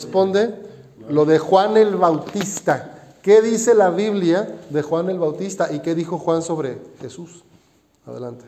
[0.00, 0.54] Responde
[1.10, 3.18] lo de Juan el Bautista.
[3.20, 7.44] ¿Qué dice la Biblia de Juan el Bautista y qué dijo Juan sobre Jesús?
[8.06, 8.46] Adelante.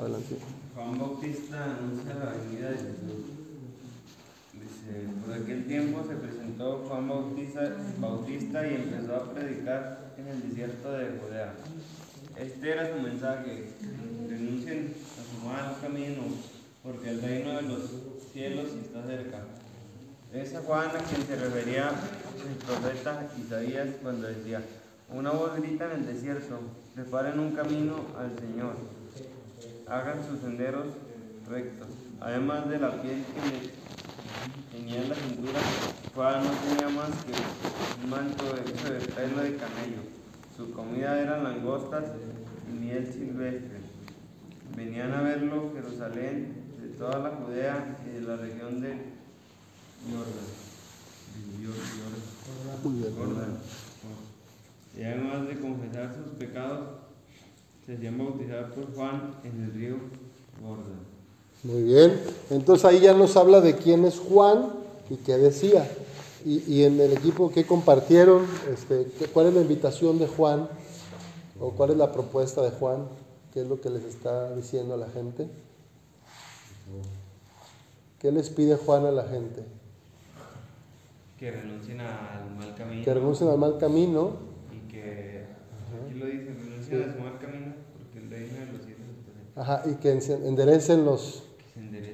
[0.00, 0.38] Adelante.
[0.74, 3.20] Juan Bautista anuncia la venida de Jesús.
[4.54, 10.48] Dice, por aquel tiempo se presentó Juan Bautista, Bautista y empezó a predicar en el
[10.48, 11.54] desierto de Judea.
[12.38, 13.68] Este era su mensaje.
[14.26, 16.22] Renuncien a su mal camino,
[16.82, 17.80] porque el reino de los
[18.34, 19.38] cielos está cerca.
[20.32, 24.60] Es a Juan a quien se refería el profeta Isaías cuando decía,
[25.08, 26.58] una voz grita en el desierto,
[26.96, 28.74] preparen un camino al Señor,
[29.86, 30.86] hagan sus senderos
[31.48, 31.86] rectos.
[32.20, 35.60] Además de la piel que le tenía en la cintura,
[36.12, 40.02] Juan no tenía más que un manto hecho de pelo de camello.
[40.56, 42.06] Su comida eran langostas
[42.68, 43.78] y miel silvestre.
[44.76, 46.63] Venían a verlo Jerusalén,
[46.98, 48.88] toda la Judea y de la región de
[50.10, 50.64] Jordan.
[54.96, 56.80] Y además de confesar sus pecados,
[57.84, 59.96] se hacían bautizar por Juan en el río
[60.62, 61.14] Jordán.
[61.64, 64.70] Muy bien, entonces ahí ya nos habla de quién es Juan
[65.10, 65.88] y qué decía.
[66.46, 70.68] Y, en el equipo que compartieron, este, ¿cuál es la invitación de Juan?
[71.58, 73.06] ¿O cuál es la propuesta de Juan?
[73.54, 75.48] ¿Qué es lo que les está diciendo a la gente?
[78.18, 79.62] ¿Qué les pide Juan a la gente?
[81.38, 83.04] Que renuncien al mal camino.
[83.04, 84.30] Que renuncien al mal camino.
[84.72, 85.44] Y que,
[86.06, 89.04] aquí lo dice, renuncien al mal camino porque el reino de los cielos
[89.56, 91.44] Ajá, y que enderecen los,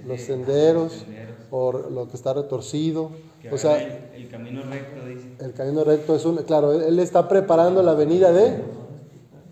[0.06, 1.06] los senderos,
[1.50, 3.12] o lo que está retorcido.
[3.50, 3.80] o sea,
[4.14, 5.28] el, camino recto, dice.
[5.38, 8.62] El camino recto es un, claro, él, está preparando la venida de,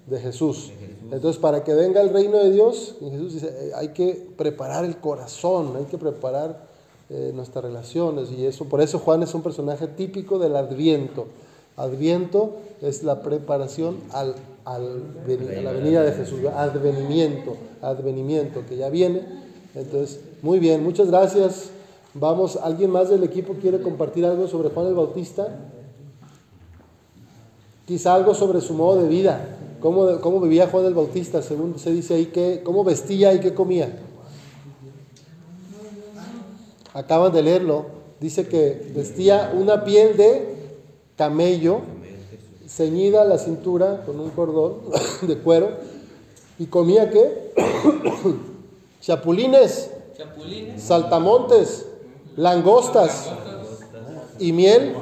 [0.07, 0.73] de Jesús.
[1.11, 4.99] Entonces, para que venga el reino de Dios, Jesús dice, eh, hay que preparar el
[4.99, 6.69] corazón, hay que preparar
[7.11, 8.31] eh, nuestras relaciones.
[8.31, 11.27] Y eso, por eso Juan es un personaje típico del Adviento.
[11.77, 18.91] Adviento es la preparación al, al a la venida de Jesús, advenimiento, advenimiento, que ya
[18.91, 19.23] viene.
[19.75, 21.71] Entonces, muy bien, muchas gracias.
[22.15, 25.49] Vamos, ¿alguien más del equipo quiere compartir algo sobre Juan el Bautista?
[27.87, 31.93] Quizá algo sobre su modo de vida, cómo, cómo vivía Juan el Bautista, según se
[31.93, 33.99] dice ahí, que, cómo vestía y qué comía
[36.99, 37.87] acaban de leerlo,
[38.21, 40.57] dice que vestía una piel de
[41.17, 41.81] camello
[42.67, 44.81] ceñida a la cintura con un cordón
[45.23, 45.71] de cuero
[46.59, 47.53] y comía qué?
[49.01, 49.91] Chapulines,
[50.77, 51.87] saltamontes,
[52.37, 53.31] langostas
[54.41, 54.95] y miel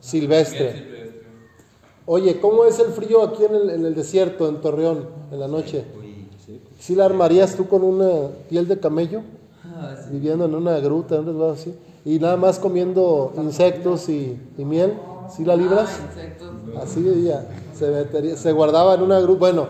[0.00, 0.89] silvestre.
[2.12, 5.46] Oye, ¿cómo es el frío aquí en el, en el desierto, en Torreón, en la
[5.46, 5.84] noche?
[6.80, 9.22] ¿Sí la armarías tú con una piel de camello?
[10.10, 11.22] viviendo en una gruta,
[11.52, 11.72] así,
[12.04, 14.98] y nada más comiendo insectos y, miel,
[15.34, 16.00] ¿sí la libras?
[16.76, 17.46] Ah, así vivía,
[17.78, 19.38] se, se guardaba en una gruta.
[19.38, 19.68] Bueno,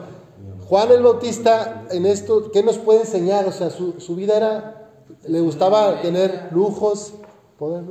[0.66, 3.46] Juan el Bautista en esto, ¿qué nos puede enseñar?
[3.46, 4.90] O sea, su, su vida era,
[5.28, 7.12] le gustaba tener lujos,
[7.58, 7.84] poder,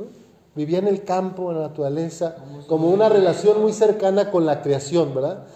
[0.54, 5.14] Vivía en el campo, en la naturaleza, como una relación muy cercana con la creación,
[5.14, 5.46] ¿verdad?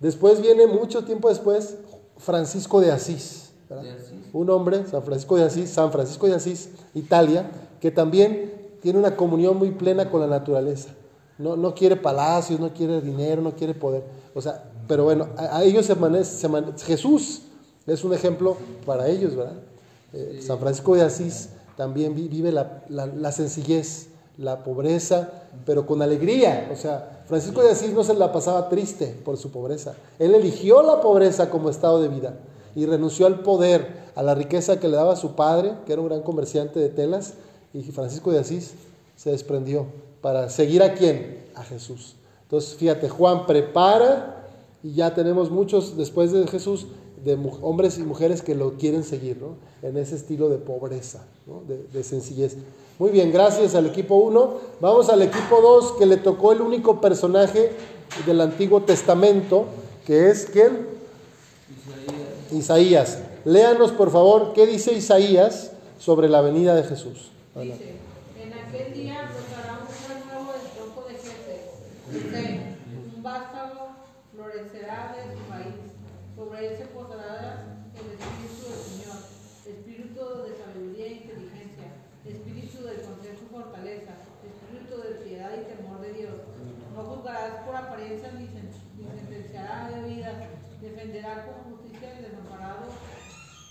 [0.00, 1.76] Después viene, mucho tiempo después,
[2.16, 3.48] Francisco de Asís
[4.32, 9.16] un hombre, San Francisco de Asís, San Francisco de Asís, Italia, que también tiene una
[9.16, 10.90] comunión muy plena con la naturaleza.
[11.36, 14.02] No, no quiere palacios, no quiere dinero, no quiere poder.
[14.34, 16.48] O sea, pero bueno, a, ellos se, se
[16.84, 17.42] Jesús
[17.86, 19.56] es un ejemplo para ellos, ¿verdad?
[20.12, 25.30] Eh, San Francisco de Asís también vive la, la, sencillez, la pobreza,
[25.64, 26.68] pero con alegría.
[26.72, 29.94] O sea, Francisco de Asís no se la pasaba triste por su pobreza.
[30.18, 32.34] Él eligió la pobreza como estado de vida
[32.74, 36.08] y renunció al poder, a la riqueza que le daba su padre, que era un
[36.08, 37.34] gran comerciante de telas,
[37.72, 38.74] y Francisco de Asís
[39.14, 39.86] se desprendió
[40.20, 41.44] para seguir a quién?
[41.54, 42.16] A Jesús.
[42.42, 44.48] Entonces, fíjate, Juan prepara
[44.82, 46.88] y ya tenemos muchos después de Jesús,
[47.24, 49.56] de hombres y mujeres que lo quieren seguir, ¿no?
[49.86, 51.62] En ese estilo de pobreza, ¿no?
[51.66, 52.56] de, de, sencillez.
[52.98, 54.54] Muy bien, gracias al equipo 1.
[54.80, 57.72] Vamos al equipo 2, que le tocó el único personaje
[58.26, 59.66] del Antiguo Testamento,
[60.06, 60.86] que es ¿quién?
[62.52, 63.18] Isaías.
[63.44, 67.30] Léanos, por favor, qué dice Isaías sobre la venida de Jesús.
[67.54, 67.96] Dice,
[68.40, 69.88] en aquel día brotará un
[70.28, 71.72] nuevo del tronco de Jesse.
[73.14, 73.88] Un vástago
[74.32, 75.74] florecerá de su país.
[76.36, 77.64] Sobre él se posará
[77.98, 79.18] el Espíritu del Señor,
[79.66, 81.88] Espíritu de sabiduría e inteligencia,
[82.24, 84.12] Espíritu del consejo y fortaleza,
[84.46, 86.36] Espíritu de piedad y temor de Dios.
[86.94, 90.30] No juzgarás por apariencia ni sentenciarás de vida,
[90.80, 92.86] defenderá con justicia el desamparado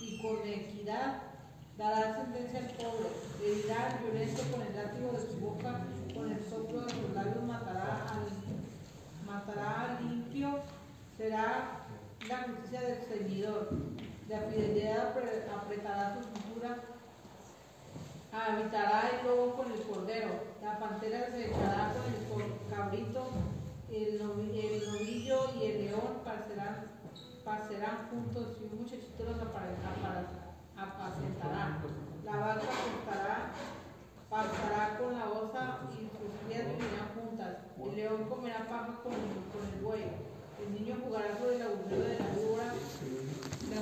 [0.00, 0.36] y con
[0.88, 1.20] equidad
[1.76, 3.08] dará sentencia al pobre,
[3.40, 5.80] le dirá al violento con el látigo de su boca,
[6.14, 10.60] con el soplo de sus labios matará al, matará limpio,
[11.16, 11.80] será
[12.26, 13.68] la justicia del ceñidor,
[14.28, 16.78] la fidelidad apre- apretará su cintura,
[18.32, 20.30] habitará el lobo con el cordero,
[20.62, 21.92] la pantera se echará
[22.30, 23.28] con el cabrito,
[23.92, 26.86] el novillo y el león pasarán,
[27.44, 31.78] pasarán juntos y un muchachito los apare- apara- apacentará.
[32.24, 33.50] La vaca pastará,
[34.30, 37.56] pasará con la osa y sus crías vivirán juntas.
[37.80, 40.04] El león comerá paja con, con el buey.
[40.60, 42.74] El niño jugará sobre el agujero de la víbora.
[43.72, 43.80] La,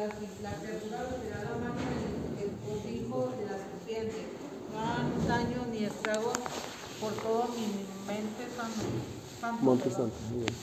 [0.00, 4.26] la, la criatura beberá la mano del el cobijo de la serpiente.
[4.70, 6.38] No harán daño ni estragos
[7.00, 8.82] por todo mi mente santo.
[8.84, 9.90] santo, Monte.
[9.90, 10.14] Santo.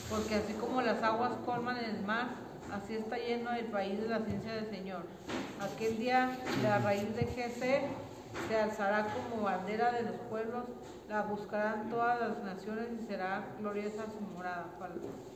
[0.09, 2.29] Porque así como las aguas colman el mar,
[2.71, 5.03] así está lleno el país de la ciencia del Señor.
[5.61, 7.81] Aquel día la raíz de Jesé
[8.47, 10.63] se alzará como bandera de los pueblos,
[11.09, 14.65] la buscarán todas las naciones y será gloriosa su morada.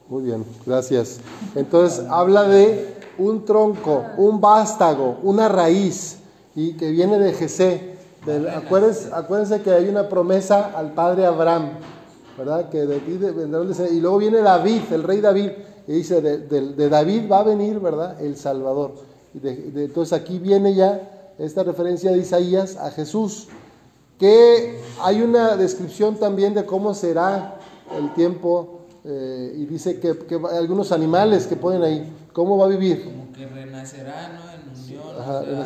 [0.07, 1.19] Muy bien, gracias.
[1.56, 6.19] Entonces habla de un tronco, un vástago, una raíz,
[6.56, 7.95] y que viene de Jesé.
[8.56, 11.69] Acuérdense, acuérdense que hay una promesa al padre Abraham,
[12.39, 12.69] ¿verdad?
[12.69, 13.95] Que de ti vendrá descendiente.
[13.97, 15.50] Y luego viene David, el rey David,
[15.88, 18.19] y dice, de, de- de David va a venir, ¿verdad?
[18.21, 18.94] El Salvador.
[19.33, 23.47] Y de- de- entonces aquí viene ya esta referencia de Isaías a Jesús,
[24.18, 27.56] que hay una descripción también de cómo será
[27.97, 32.65] el tiempo, eh, y dice que, que hay algunos animales que ponen ahí, cómo va
[32.65, 33.03] a vivir.
[33.06, 34.51] Como que renacerá, ¿no?
[34.51, 35.21] En unión.
[35.21, 35.44] Ajá, o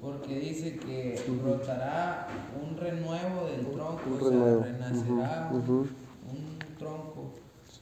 [0.00, 2.26] Porque dice que brotará
[2.60, 4.02] un renuevo del tronco.
[4.06, 7.32] Un o sea, renacerá un tronco.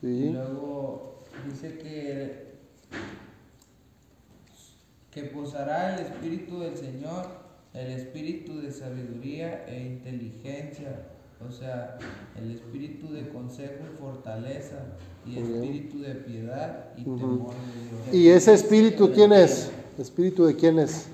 [0.03, 2.55] Y luego dice que,
[5.11, 7.27] que posará el Espíritu del Señor,
[7.75, 11.07] el Espíritu de sabiduría e inteligencia,
[11.47, 11.99] o sea,
[12.37, 14.77] el Espíritu de consejo y fortaleza,
[15.27, 15.39] y.
[15.39, 18.15] Espíritu de piedad y temor de Dios.
[18.15, 19.71] ¿Y ese espíritu quién es?
[19.99, 21.09] ¿Espíritu de quién es?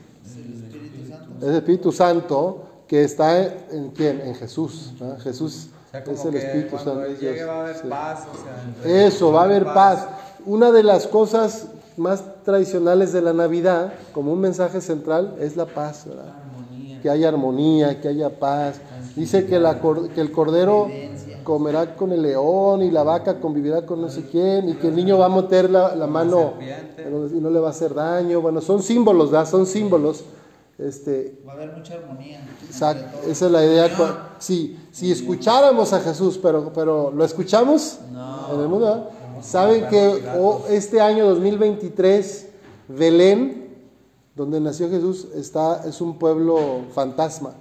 [1.40, 4.20] Es el Espíritu Santo que está en quién?
[4.20, 4.92] En Jesús.
[5.22, 7.04] Jesús O sea, como es el Espíritu Santo.
[7.04, 7.20] Él de Dios.
[7.32, 7.88] llegue va a haber Sí.
[7.88, 10.06] paz, o sea, entre- Eso, va a haber paz.
[10.46, 11.66] Una de las cosas
[11.96, 16.24] más tradicionales de la Navidad, como un mensaje central, es la paz, ¿verdad?
[16.26, 17.00] Armonía.
[17.02, 18.80] que haya armonía, que haya paz.
[19.14, 20.88] Dice que, la cor- que el cordero
[21.44, 24.96] comerá con el león y la vaca convivirá con no sé quién y que el
[24.96, 26.54] niño va a meter la, la mano
[27.32, 28.40] y no le va a hacer daño.
[28.40, 29.48] Bueno, son símbolos, ¿verdad?
[29.48, 30.24] Son símbolos.
[30.78, 32.44] Este, Va a haber mucha armonía.
[32.66, 33.90] exacto, esa es la idea.
[34.38, 37.98] Si, si escucháramos a Jesús, pero, pero ¿lo escuchamos
[38.52, 39.10] en el mundo?
[39.40, 42.48] Saben que oh, este año 2023,
[42.88, 43.68] Belén,
[44.34, 47.54] donde nació Jesús, está, es un pueblo fantasma.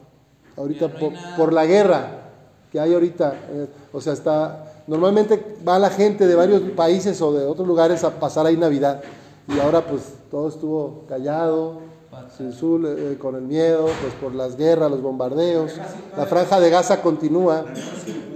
[0.58, 2.30] Ahorita no por la guerra
[2.72, 3.34] que hay ahorita.
[3.52, 4.72] eh, o sea, está.
[4.88, 9.02] Normalmente va la gente de varios países o de otros lugares a pasar ahí Navidad.
[9.48, 11.80] Y ahora pues todo estuvo callado,
[12.40, 15.72] eh, con el miedo, pues por las guerras, los bombardeos.
[16.18, 17.66] La franja de Gaza continúa,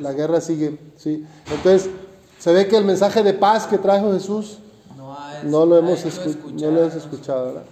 [0.01, 1.25] la guerra sigue, sí.
[1.51, 1.89] Entonces,
[2.39, 4.59] se ve que el mensaje de paz que trajo Jesús
[5.43, 7.63] No, lo hemos escu- no lo hemos escuchado, ¿verdad?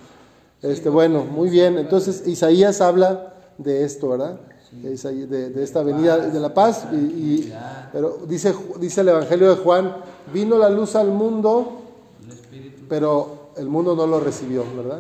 [0.62, 1.78] Este, bueno, muy bien.
[1.78, 4.40] Entonces, Isaías habla de esto, ¿verdad?
[5.28, 6.85] De, esta venida de la paz.
[6.92, 7.54] Y, y-
[7.94, 9.95] pero dice, dice el Evangelio de Juan,
[10.33, 11.81] vino la luz al mundo,
[12.90, 15.00] pero el mundo no lo recibió, ¿verdad?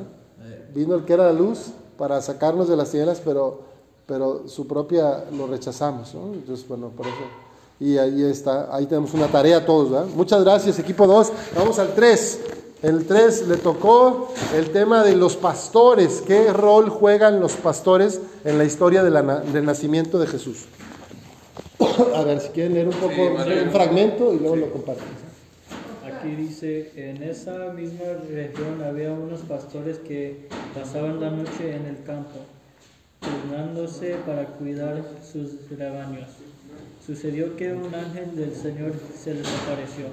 [0.75, 1.67] Vino el que era la luz
[1.97, 3.61] para sacarnos de las tinieblas, pero,
[4.05, 6.33] pero su propia lo rechazamos, ¿no?
[6.33, 7.15] Entonces, bueno, por eso.
[7.79, 10.07] Y ahí está, ahí tenemos una tarea todos, ¿verdad?
[10.15, 11.31] Muchas gracias, equipo 2.
[11.55, 12.39] Vamos al 3.
[12.83, 16.21] El 3 le tocó el tema de los pastores.
[16.27, 20.65] ¿Qué rol juegan los pastores en la historia de la na- del nacimiento de Jesús?
[22.15, 25.24] A ver, si quieren leer un poco, un fragmento y luego lo comparten.
[26.25, 32.01] Aquí dice, en esa misma región había unos pastores que pasaban la noche en el
[32.03, 32.39] campo,
[33.19, 36.29] turnándose para cuidar sus rebaños.
[37.05, 40.05] Sucedió que un ángel del Señor se les apareció.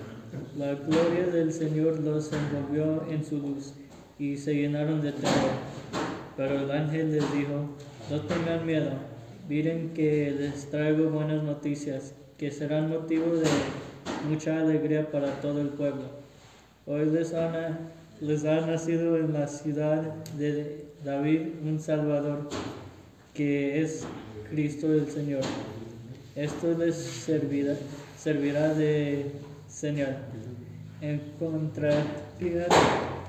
[0.58, 3.72] La gloria del Señor los envolvió en su luz
[4.18, 5.52] y se llenaron de temor.
[6.36, 7.70] Pero el ángel les dijo,
[8.10, 8.90] no tengan miedo,
[9.48, 13.46] miren que les traigo buenas noticias, que serán motivo de
[14.28, 16.02] mucha alegría para todo el pueblo.
[16.86, 17.78] Hoy les ha, na-
[18.20, 20.02] les ha nacido en la ciudad
[20.38, 22.48] de David un Salvador,
[23.34, 24.04] que es
[24.50, 25.42] Cristo el Señor.
[26.34, 27.74] Esto les servirá,
[28.18, 29.32] servirá de
[29.68, 30.18] señal.
[31.00, 32.04] Encontrarán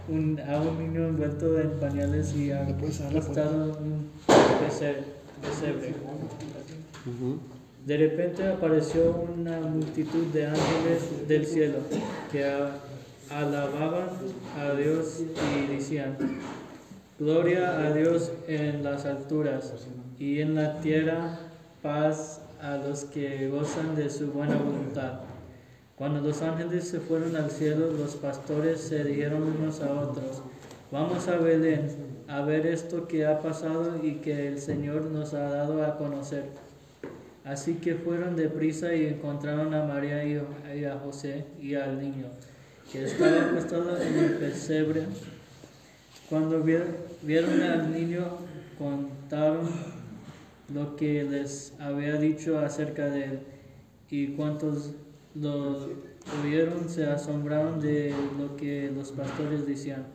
[0.08, 4.10] un, a un niño envuelto en pañales y ¿Le puedes dar la acostado en un
[4.66, 5.94] pesebre.
[7.86, 11.80] De repente apareció una multitud de ángeles del cielo
[12.32, 12.46] que
[13.30, 14.08] alababan
[14.58, 16.16] a Dios y decían,
[17.20, 19.74] Gloria a Dios en las alturas
[20.18, 21.40] y en la tierra
[21.82, 25.20] paz a los que gozan de su buena voluntad.
[25.98, 30.42] Cuando los ángeles se fueron al cielo, los pastores se dijeron unos a otros,
[30.90, 31.90] vamos a Belén
[32.30, 36.63] a ver esto que ha pasado y que el Señor nos ha dado a conocer.
[37.46, 42.28] Así que fueron deprisa y encontraron a María y a José y al niño,
[42.92, 45.04] que estaba acostado en el pesebre.
[46.30, 48.26] Cuando vier- vieron al niño,
[48.78, 49.70] contaron
[50.74, 53.40] lo que les había dicho acerca de él,
[54.10, 54.92] y cuantos
[55.36, 55.90] lo
[56.44, 60.06] oyeron se asombraron de lo que los pastores decían.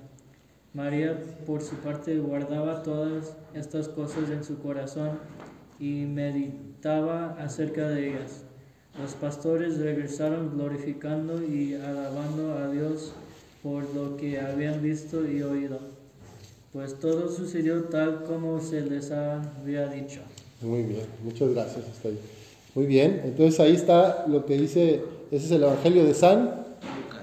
[0.73, 5.19] María, por su parte, guardaba todas estas cosas en su corazón
[5.79, 8.43] y meditaba acerca de ellas.
[9.01, 13.13] Los pastores regresaron glorificando y alabando a Dios
[13.63, 15.79] por lo que habían visto y oído,
[16.73, 20.21] pues todo sucedió tal como se les había dicho.
[20.61, 21.85] Muy bien, muchas gracias.
[21.87, 22.19] Hasta ahí.
[22.75, 26.67] Muy bien, entonces ahí está lo que dice, ese es el Evangelio de San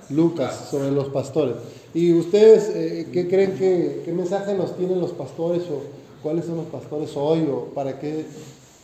[0.09, 1.55] Lucas sobre los pastores.
[1.93, 5.81] ¿Y ustedes eh, qué creen que, qué mensaje nos tienen los pastores o
[6.21, 8.25] cuáles son los pastores hoy o para qué,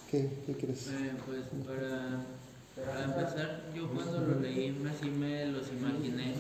[0.09, 0.87] qué, qué crees?
[0.87, 2.25] Eh, pues para,
[2.75, 6.33] para empezar, yo cuando lo leí así me los imaginé,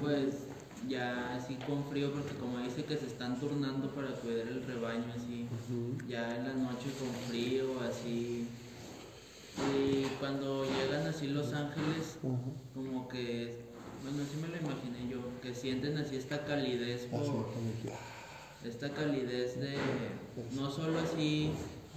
[0.00, 0.34] pues
[0.88, 5.04] ya así con frío, porque como dice que se están turnando para cuidar el rebaño,
[5.16, 5.46] así,
[6.08, 8.48] ya en la noche con frío, así.
[9.70, 12.18] Y cuando llegan así los ángeles,
[12.74, 13.60] como que,
[14.02, 17.30] bueno, así me lo imaginé yo, que sienten así esta calidez por, Así,
[18.64, 19.76] esta calidez de
[20.54, 21.50] no solo así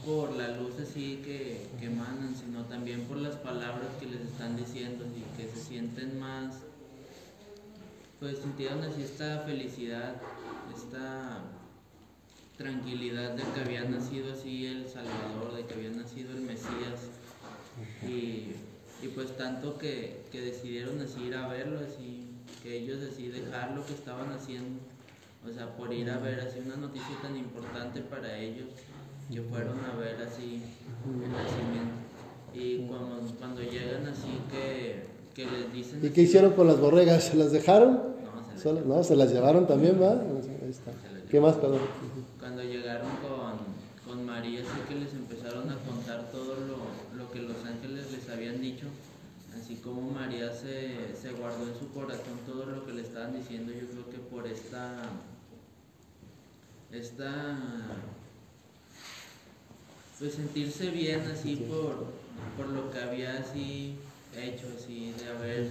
[0.06, 4.58] por la luz así que, que emanan, sino también por las palabras que les están
[4.58, 6.56] diciendo y que se sienten más,
[8.20, 10.16] pues sintieron así esta felicidad,
[10.76, 11.42] esta
[12.58, 17.00] tranquilidad de que había nacido así el Salvador, de que había nacido el Mesías.
[18.04, 18.54] Y,
[19.02, 22.28] y pues tanto que, que decidieron así ir a verlo, así
[22.64, 24.80] que ellos así dejar lo que estaban haciendo,
[25.50, 28.68] o sea, por ir a ver así una noticia tan importante para ellos,
[29.32, 30.62] que fueron a ver así
[31.06, 31.96] el nacimiento.
[32.54, 36.00] Y cuando, cuando llegan así que, que les dicen...
[36.02, 37.24] ¿Y así- qué hicieron con las borregas?
[37.26, 37.92] ¿Se las dejaron?
[37.94, 40.12] No, se Solo- no, se las llevaron también, ¿va?
[40.14, 40.92] Ahí está.
[41.30, 41.80] ¿Qué más, perdón?
[42.40, 47.42] Cuando llegaron con, con María, sí que les empezaron a contar todo lo, lo que
[47.42, 48.86] los ángeles les habían dicho,
[49.60, 53.74] así como María se, se guardó en su corazón todo lo que le estaban diciendo,
[53.74, 55.02] yo creo que por esta,
[57.00, 57.58] esta,
[60.20, 62.14] pues sentirse bien así por,
[62.58, 63.96] por lo que había así
[64.36, 65.70] hecho, así de haber,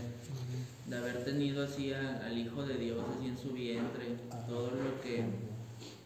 [0.88, 4.16] de haber tenido así a- al Hijo de Dios así en su vientre,
[4.48, 5.24] todo lo que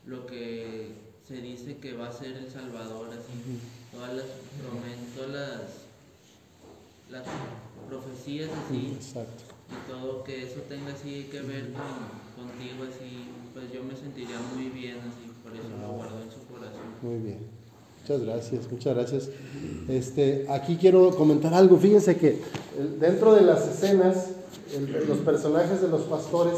[0.06, 0.92] lo que
[1.26, 3.60] se dice que va a ser el Salvador, así,
[3.92, 4.24] todas las
[4.62, 5.62] promesas, las,
[7.10, 7.22] las
[7.86, 9.44] profecías así, Exacto.
[9.68, 13.26] y todo que eso tenga así que ver con, contigo, así,
[13.58, 16.80] pues yo me sentiría muy bien, así, por eso lo guardo en su corazón.
[17.02, 17.38] Muy bien.
[18.02, 19.28] Muchas gracias, muchas gracias.
[19.88, 21.76] Este, aquí quiero comentar algo.
[21.76, 22.40] Fíjense que
[22.78, 24.28] el- dentro de las escenas,
[25.08, 26.54] los personajes de los pastores,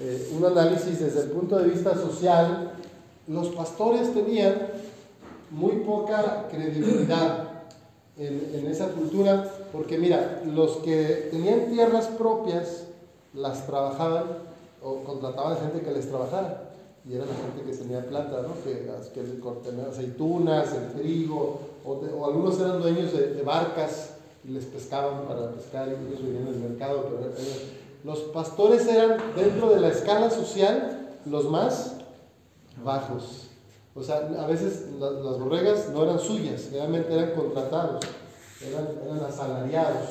[0.00, 2.72] eh, un análisis desde el punto de vista social,
[3.28, 4.56] los pastores tenían
[5.52, 7.48] muy poca credibilidad
[8.18, 12.84] en, en esa cultura, porque mira, los que tenían tierras propias
[13.34, 14.24] las trabajaban
[14.84, 16.70] o contrataban gente que les trabajara.
[17.08, 18.54] Y era la gente que tenía plata, ¿no?
[18.64, 24.10] que, que cortaban aceitunas, el trigo, o, algunos eran dueños de, de barcas
[24.42, 27.04] y les pescaban para pescar y ellos vivían en el mercado.
[27.10, 27.30] Pero
[28.04, 31.94] los pastores eran dentro de la escala social los más
[32.82, 33.48] bajos.
[33.94, 38.04] O sea, a veces la- las borregas no eran suyas, realmente eran contratados,
[38.66, 40.08] eran, eran asalariados.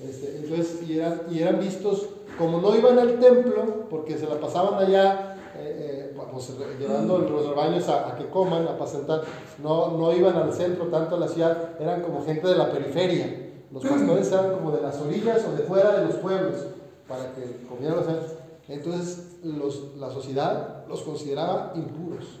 [0.00, 2.08] Este, entonces, y eran, y eran vistos,
[2.38, 7.46] como no iban al templo, porque se la pasaban allá, eh, eh, pues, llevando los
[7.48, 9.22] rebaños a, a que coman, a apacentar,
[9.62, 13.38] no, no iban al centro, tanto a la ciudad, eran como gente de la periferia.
[13.70, 16.66] Los pastores eran como de las orillas o de fuera de los pueblos,
[17.08, 18.06] para que comieran los
[18.68, 22.38] Entonces, los- la sociedad los consideraba impuros.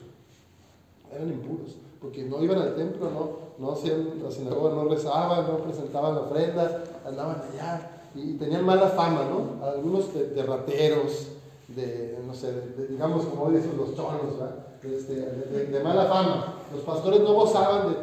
[1.14, 5.58] Eran impuros, porque no iban al templo, no, no hacían la sinagoga, no rezaban, no
[5.58, 9.64] presentaban la ofrenda, andaban allá y tenían mala fama, ¿no?
[9.66, 11.28] Algunos de, rateros,
[11.68, 12.52] de, no sé,
[12.90, 14.66] digamos como hoy dicen los ¿verdad?
[14.82, 16.54] Este, de, mala fama.
[16.72, 17.96] Los pastores no gozaban de...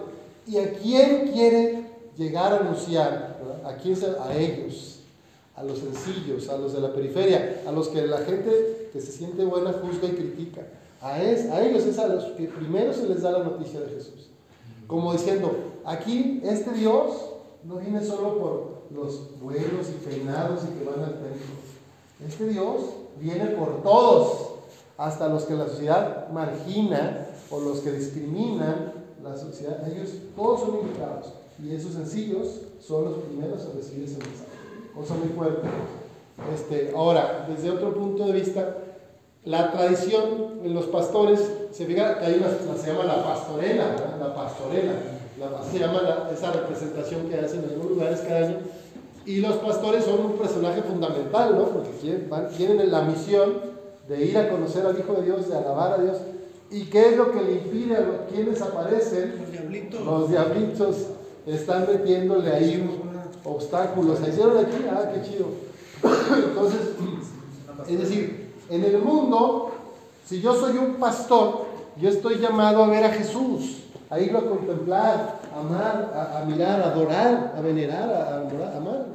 [0.51, 1.85] ¿Y a quién quiere
[2.17, 3.39] llegar a anunciar?
[3.65, 3.95] ¿A quién?
[3.95, 4.99] se- A ellos,
[5.55, 9.11] a los sencillos, a los de la periferia, a los que la gente que se
[9.11, 10.61] siente buena juzga y critica.
[11.01, 13.87] A, es, a ellos es a los que primero se les da la noticia de
[13.89, 14.29] Jesús.
[14.87, 15.51] Como diciendo,
[15.85, 17.11] aquí este Dios
[17.63, 21.55] no viene solo por los buenos y peinados y que van al templo.
[22.27, 22.81] Este Dios
[23.19, 24.49] viene por todos,
[24.97, 28.93] hasta los que la sociedad margina o los que discriminan
[29.23, 29.87] la sociedad.
[29.87, 31.33] Ellos todos son invitados.
[31.63, 34.49] Y esos sencillos son los primeros a recibir ese mensaje.
[34.95, 35.67] Cosa muy fuerte.
[36.53, 38.77] Este, ahora, desde otro punto de vista,
[39.45, 41.39] la tradición en los pastores,
[41.71, 43.85] se fija que hay una, se llama la pastorela,
[44.19, 44.93] la pastorela,
[45.71, 48.57] se llama la- esa representación que hacen en algunos lugares cada año.
[49.25, 51.65] Y los pastores son un personaje fundamental, ¿no?
[51.65, 51.91] Porque
[52.57, 53.53] tienen la misión
[54.07, 56.17] de ir a conocer al Hijo de Dios, de alabar a Dios.
[56.71, 59.35] ¿Y qué es lo que le impide a los quienes aparecen?
[59.39, 60.05] Los diablitos.
[60.05, 60.95] Los diablitos
[61.45, 63.01] están metiéndole ahí
[63.43, 64.19] obstáculos.
[64.19, 64.77] ¿Se hicieron aquí?
[64.89, 65.47] Ah, qué chido.
[66.47, 66.79] Entonces,
[67.87, 69.71] es decir, en el mundo,
[70.25, 71.65] si yo soy un pastor,
[71.99, 76.81] yo estoy llamado a ver a Jesús, a irlo a contemplar, a amar, a, mirar,
[76.81, 79.05] a adorar, a venerar, a, amar.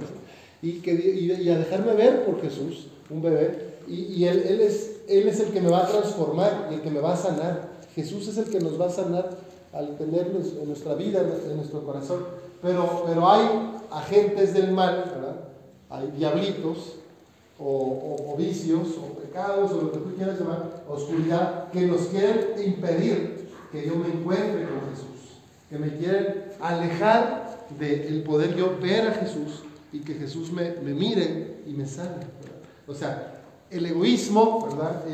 [0.62, 3.74] Y, que, y, a dejarme ver por Jesús, un bebé.
[3.88, 6.80] Y, y él, él, es, él es el que me va a transformar y el
[6.80, 7.68] que me va a sanar.
[7.94, 9.30] Jesús es el que nos va a sanar
[9.72, 12.24] al tenerlos en nuestra vida, en, nuestro corazón.
[12.62, 13.42] Pero, pero hay
[13.90, 15.04] agentes del mal.
[15.90, 16.94] Hay diablitos
[17.58, 22.02] o, o- o vicios o pecados o lo que tú quieras llamar, oscuridad, que nos
[22.06, 24.66] quieren impedir que yo me encuentre
[25.75, 29.62] que me quieren alejar del poder yo ver a Jesús
[29.93, 32.11] y que Jesús me, me mire y me sane.
[32.11, 32.59] ¿verdad?
[32.87, 35.04] O sea, el egoísmo, ¿verdad?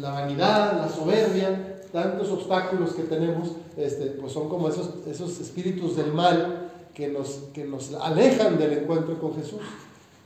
[0.00, 5.96] La vanidad, la soberbia, tantos obstáculos que tenemos, este, pues son como esos, esos espíritus
[5.96, 9.60] del mal que nos, que nos alejan del encuentro con Jesús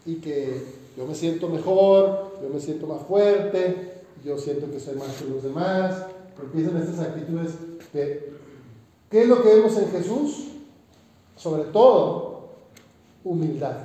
[0.04, 0.64] y que
[0.96, 5.24] yo me siento mejor, yo me siento más fuerte, yo siento que soy más que
[5.24, 6.06] los demás,
[6.42, 7.52] empiezan estas actitudes
[7.92, 8.37] que,
[9.10, 10.48] ¿qué es lo que vemos en Jesús?
[11.36, 12.48] Sobre todo,
[13.24, 13.76] humildad.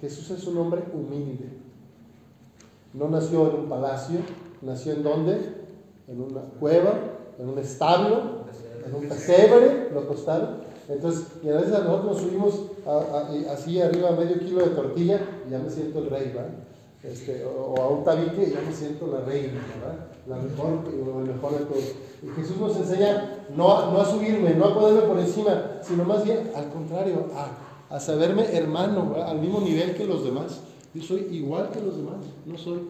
[0.00, 1.48] Jesús es un hombre humilde.
[2.94, 4.20] No nació en un palacio,
[4.62, 5.38] nació en dónde?
[6.08, 6.94] En una cueva,
[7.38, 8.44] en un establo,
[8.86, 10.68] en un pesebre, lo acostaron.
[10.88, 12.60] Entonces, y a veces nosotros nos subimos
[13.50, 16.50] así arriba medio kilo de tortilla y ya me siento el rey, ¿verdad?
[17.02, 19.60] Este, o, a un tabique ya me siento la reina.
[20.26, 20.82] La mejor,
[21.24, 21.84] mejor de todos.
[22.22, 26.04] Y Jesús nos enseña no, a- no a subirme, no a ponerme por encima, sino
[26.04, 30.60] más bien al contrario, a, a saberme hermano, al mismo nivel que los demás.
[30.94, 32.80] Yo soy igual que los demás, no soy,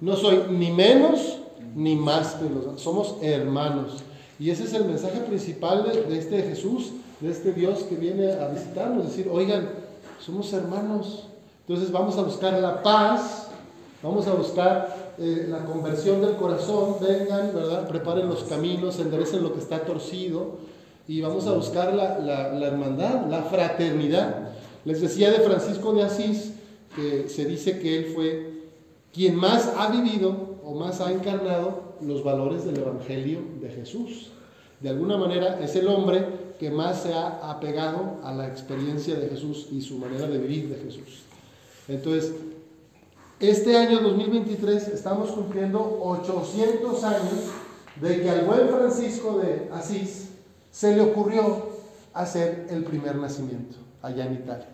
[0.00, 1.38] no soy ni menos
[1.74, 4.02] ni más que los demás, somos hermanos.
[4.38, 8.32] Y ese es el mensaje principal de, de este Jesús, de este Dios que viene
[8.32, 9.68] a visitarnos, decir, oigan,
[10.20, 11.28] somos hermanos.
[11.66, 13.41] Entonces vamos a buscar la paz,
[14.02, 17.86] vamos a buscar eh, la conversión del corazón, vengan, ¿verdad?
[17.88, 20.56] Preparen los caminos, enderecen lo que está torcido
[21.08, 24.50] y vamos a buscar la, la- la hermandad, la fraternidad.
[24.84, 26.52] Les decía de Francisco de Asís
[26.96, 28.52] que se dice que él fue
[29.12, 34.30] quien más ha vivido o más ha encarnado los valores del Evangelio de Jesús.
[34.80, 36.26] De alguna manera es el hombre
[36.58, 40.68] que más se ha apegado a la experiencia de Jesús y su manera de vivir
[40.68, 41.22] de Jesús.
[41.88, 42.32] Entonces,
[43.42, 47.32] este año 2023 estamos cumpliendo 800 años
[48.00, 50.28] de que al buen Francisco de Asís
[50.70, 51.70] se le ocurrió
[52.14, 54.68] hacer el primer nacimiento allá en Italia.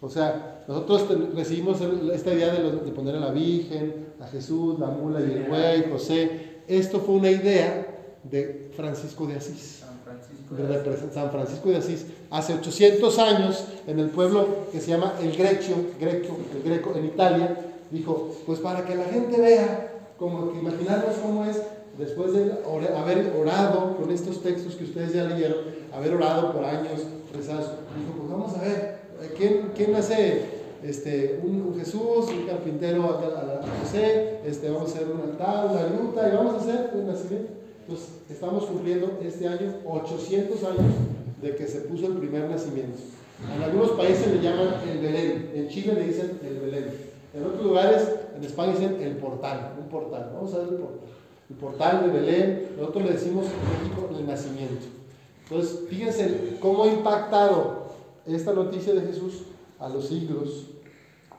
[0.00, 1.80] O sea, nosotros recibimos
[2.12, 5.44] esta idea de, los- de poner a la Virgen, a Jesús, la mula y el
[5.44, 6.58] buey, José.
[6.68, 7.86] Esto fue una idea
[8.24, 11.14] de Francisco de Asís San Francisco de de Asís.
[11.14, 15.74] San Francisco de Asís, hace 800 años, en el pueblo que se llama el Grecio,
[16.00, 17.56] Greco, el Greco en Italia,
[17.90, 21.60] dijo, pues para que la gente vea, como que imaginarnos cómo es,
[21.96, 22.52] después de
[22.96, 25.58] haber orado con estos textos que ustedes ya leyeron,
[25.92, 27.02] haber orado por años,
[27.34, 28.98] rezados, dijo, pues vamos a ver,
[29.36, 30.42] ¿quién, quién hace
[30.82, 35.84] este, un, un Jesús, un carpintero a, José, este, vamos a hacer un altar, una
[35.84, 37.52] gruta, y vamos a hacer un nacimiento?
[37.80, 40.94] Entonces, estamos cumpliendo este año 800 años
[41.40, 42.98] de que se puso el primer nacimiento.
[43.54, 47.07] En algunos países le llaman el Belén, en Chile le dicen el Belén.
[47.38, 50.32] En otros lugares, en España dicen el portal, un portal.
[50.34, 51.08] Vamos a ver el portal.
[51.48, 54.86] El portal de Belén, nosotros le decimos en México el nacimiento.
[55.44, 57.84] Entonces, fíjense cómo ha impactado
[58.26, 59.44] esta noticia de Jesús
[59.78, 60.66] a los siglos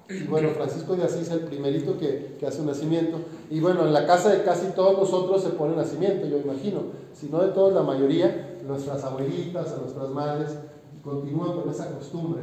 [0.09, 3.19] Y bueno, Francisco de Asís es el primerito que, hace un nacimiento.
[3.51, 6.81] Y bueno, en la casa de casi todos nosotros se pone nacimiento, yo imagino.
[7.13, 10.57] Si no de todos, la mayoría, nuestras abuelitas, a nuestras madres,
[11.03, 12.41] continúan con esa costumbre,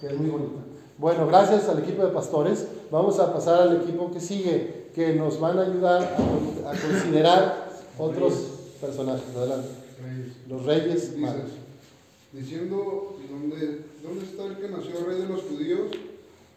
[0.00, 0.71] que es muy bonita.
[1.02, 2.64] Bueno, gracias al equipo de pastores.
[2.92, 7.72] Vamos a pasar al equipo que sigue, que nos van a ayudar a, a considerar
[7.98, 8.34] otros
[8.80, 9.24] personajes.
[9.36, 9.68] Adelante.
[10.48, 11.58] Los reyes magos.
[12.32, 15.90] diciendo, ¿dónde, ¿dónde está el que nació rey de los judíos?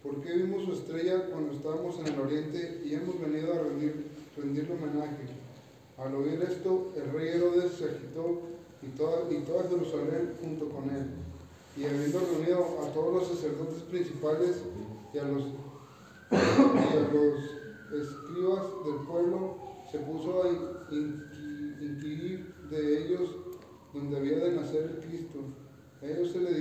[0.03, 4.11] ¿Por qué vimos su estrella cuando estábamos en el oriente y hemos venido a rendir,
[4.37, 5.25] rendirle homenaje?
[5.97, 8.41] Al oír esto, el rey Herodes se agitó
[8.83, 11.07] y toda, y toda Jerusalén junto con él.
[11.77, 14.61] Y habiendo reunido a todos los sacerdotes principales
[15.13, 15.43] y a los,
[16.31, 19.57] y a los escribas del pueblo,
[19.91, 23.35] se puso a in- inqui- inquirir de ellos
[23.93, 25.39] donde había de nacer el Cristo.
[26.01, 26.51] Ellos se le,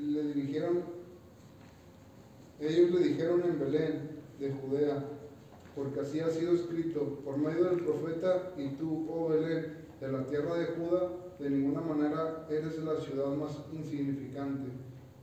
[0.00, 0.82] le dirigieron,
[2.60, 5.04] ellos le dijeron en Belén de Judea,
[5.76, 10.26] porque así ha sido escrito por medio del profeta, y tú, oh Belén, de la
[10.26, 14.70] tierra de Judá, de ninguna manera eres la ciudad más insignificante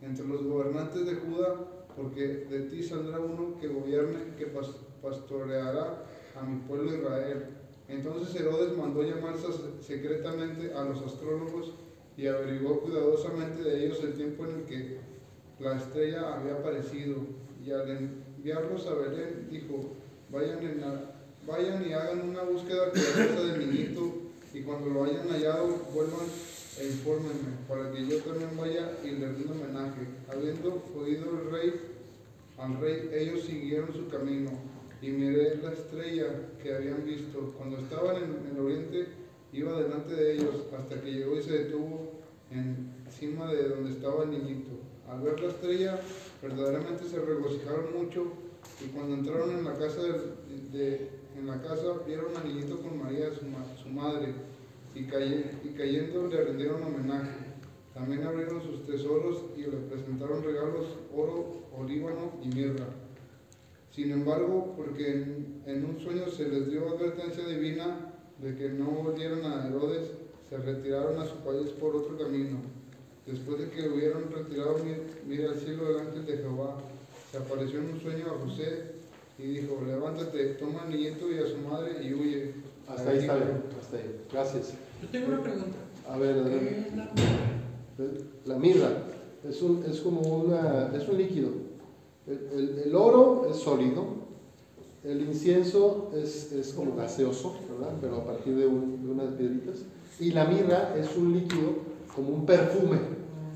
[0.01, 1.55] entre los gobernantes de Judá,
[1.95, 6.03] porque de ti saldrá uno que gobierne, que pas- pastoreará
[6.35, 7.45] a mi pueblo Israel.
[7.87, 9.35] Entonces Herodes mandó llamar
[9.81, 11.73] secretamente a los astrólogos
[12.17, 14.97] y averiguó cuidadosamente de ellos el tiempo en el que
[15.59, 17.17] la estrella había aparecido.
[17.63, 19.93] Y al enviarlos a Belén, dijo,
[20.31, 24.01] vayan y hagan una búsqueda cuidadosa del niñito,
[24.53, 26.27] y cuando lo hayan hallado, vuelvan
[26.79, 30.01] e infórmenme, para que yo también vaya y le rinda homenaje.
[30.31, 31.73] Habiendo oído el rey,
[32.57, 34.51] al rey, ellos siguieron su camino,
[35.01, 36.27] y miré la estrella
[36.61, 37.53] que habían visto.
[37.57, 39.07] Cuando estaban en el oriente,
[39.51, 42.11] iba delante de ellos, hasta que llegó y se detuvo
[42.51, 44.71] encima de donde estaba el niñito.
[45.09, 45.99] Al ver la estrella,
[46.41, 48.27] verdaderamente se regocijaron mucho,
[48.83, 50.01] y cuando entraron en la casa,
[50.71, 54.33] de- en la casa vieron al niñito con María, su, ma- su madre,
[54.95, 57.31] y, caye- y cayendo le rindieron homenaje.
[57.93, 62.87] También abrieron sus tesoros y le presentaron regalos, oro, olíbano y mirra.
[63.91, 65.11] Sin embargo, porque
[65.65, 70.09] en, un sueño se les dio advertencia divina de que no volvieran a Herodes,
[70.49, 72.57] se retiraron a su país por otro camino.
[73.27, 76.77] Después de que hubieron retirado, mi- mira al cielo el ángel de Jehová.
[77.31, 78.92] Se apareció en un sueño a José
[79.39, 82.53] y dijo, levántate, toma al niñito y a su madre y huye.
[82.87, 83.63] Hasta ahí está bien.
[83.79, 84.15] Hasta ahí.
[84.31, 84.73] Gracias.
[85.01, 85.77] Yo tengo una pregunta.
[86.09, 86.87] A ver, adelante.
[87.97, 88.11] ¿Qué es
[88.45, 88.89] la La mirra
[89.47, 91.49] es, un, es como una, es un líquido.
[92.27, 94.05] El, el- el oro es sólido,
[95.03, 97.93] el incienso es, es como gaseoso, ¿verdad?
[97.99, 99.79] Pero a partir de, un- de unas piedritas.
[100.19, 101.73] Y la mirra es un líquido
[102.15, 102.99] como un perfume.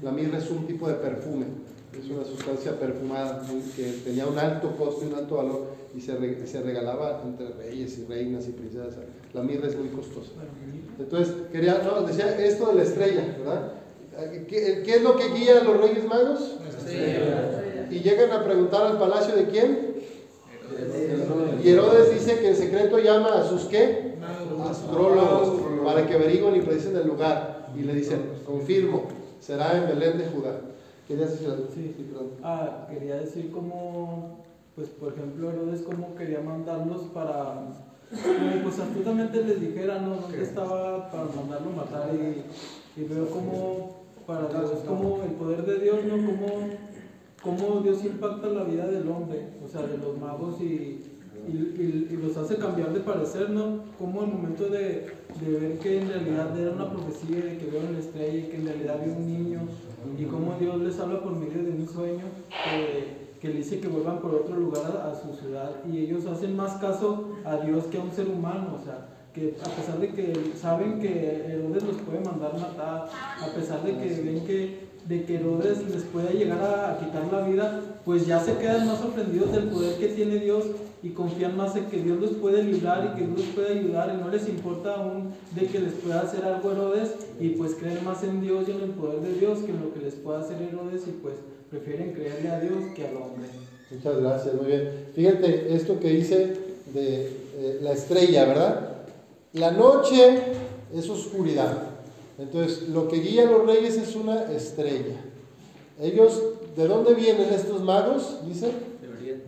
[0.02, 1.46] La mirra es un tipo de perfume.
[1.93, 6.02] Es una sustancia perfumada muy- que tenía un alto costo y un alto valor y
[6.02, 8.95] se, re- se regalaba entre reyes y reinas y princesas.
[9.34, 10.32] La mirra es muy costosa.
[11.00, 13.71] Entonces, quería, no, decía esto de la estrella, ¿verdad?
[14.47, 16.58] ¿Qué, qué es lo que guía a los Reyes Magos?
[17.91, 19.95] Y llegan a preguntar al palacio de quién.
[21.63, 24.15] Y Herodes dice que en secreto llama a sus qué?
[24.69, 27.67] Astrólogos, para que averigüen y predicen el lugar.
[27.78, 29.04] Y le dicen, confirmo,
[29.39, 30.60] será en Belén de Judá.
[31.08, 31.67] ¿Querías decir algo?
[31.74, 31.96] Sí.
[31.98, 32.28] perdón.
[32.43, 34.43] Ah, quería decir como,
[34.76, 37.56] pues por ejemplo, Herodes como quería mandarlos para,
[38.63, 40.15] pues astutamente les dijera, ¿no?
[40.17, 42.10] ¿Dónde estaba para mandarlo matar?
[42.13, 46.15] Y, y veo como, para Dios, como el poder de Dios, ¿no?
[46.15, 46.48] Como,
[47.41, 50.65] cómo Dios impacta la vida del hombre, o sea, de los magos y,
[51.48, 53.80] y, y- y los hace cambiar de parecer, ¿no?
[53.98, 55.06] Como el momento de,
[55.39, 58.58] de ver que en realidad era una profecía, de que vieron la estrella y que
[58.58, 59.60] en realidad había un niño,
[60.17, 63.88] y cómo Dios les habla por medio de un sueño que, que le dice que
[63.88, 67.86] vuelvan por otro lugar a, a su ciudad, y ellos hacen más caso a Dios
[67.86, 71.84] que a un ser humano, o sea, que a pesar de que saben que Herodes
[71.84, 76.34] los puede mandar matar, a pesar de que ven que, de que Herodes les puede
[76.34, 80.08] llegar a, a quitar la vida, pues ya se quedan más sorprendidos del poder que
[80.08, 80.63] tiene Dios
[81.08, 84.13] y confían más en que Dios los puede librar y que Dios los puede ayudar
[84.13, 88.04] y no les importa aún de que les pueda hacer algo Herodes y pues creen
[88.04, 90.41] más en Dios y en el poder de Dios que en lo que les pueda
[90.41, 91.36] hacer Herodes y pues
[91.70, 93.48] prefieren creerle a Dios que al hombre.
[93.89, 94.91] Muchas gracias, muy bien.
[95.15, 96.58] Fíjate esto que dice
[96.93, 98.89] de eh, la estrella, ¿verdad?
[99.54, 100.41] La noche
[100.93, 101.84] es oscuridad.
[102.38, 105.15] Entonces, lo que guía a los reyes es una estrella.
[106.02, 106.41] Ellos,
[106.76, 108.39] ¿de dónde vienen estos magos?
[108.46, 108.72] Dice,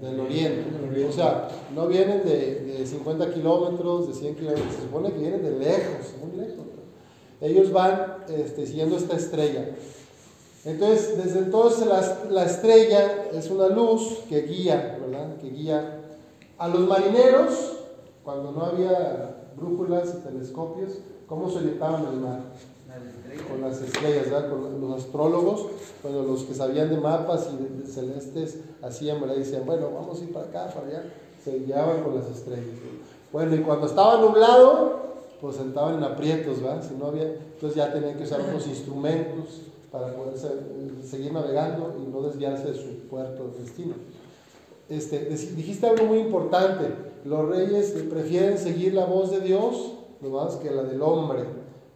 [0.01, 0.71] Oriente.
[0.71, 1.05] del oriente.
[1.09, 5.43] O sea, no vienen de, de 50 kilómetros, de 100 kilómetros, se supone que vienen
[5.43, 6.65] de lejos, muy lejos.
[7.41, 9.69] Ellos van este, siguiendo esta estrella.
[10.65, 15.37] Entonces, desde entonces la, la estrella es una luz que guía, ¿verdad?
[15.37, 16.01] Que guía
[16.57, 17.77] a los marineros,
[18.23, 22.41] cuando no había brújulas y telescopios, ¿cómo se orientaban el mar?
[23.47, 24.27] Con las estrellas.
[24.49, 25.65] Con los astrólogos,
[26.01, 29.35] cuando los que sabían de mapas y de, celestes hacían, ¿verdad?
[29.35, 31.03] Decían, bueno, vamos a ir para acá, para allá.
[31.43, 32.65] Se guiaban con las estrellas.
[33.31, 34.99] Bueno, y cuando estaba nublado,
[35.41, 36.83] pues entraban en aprietos, ¿verdad?
[36.87, 41.95] Si no había, entonces ya tenían que usar otros instrumentos para poder se- seguir navegando
[41.99, 43.93] y no desviarse de su puerto de destino.
[44.89, 45.19] Este,
[45.55, 46.87] dijiste algo muy importante,
[47.23, 51.43] los reyes prefieren seguir la voz de Dios no más que la del hombre,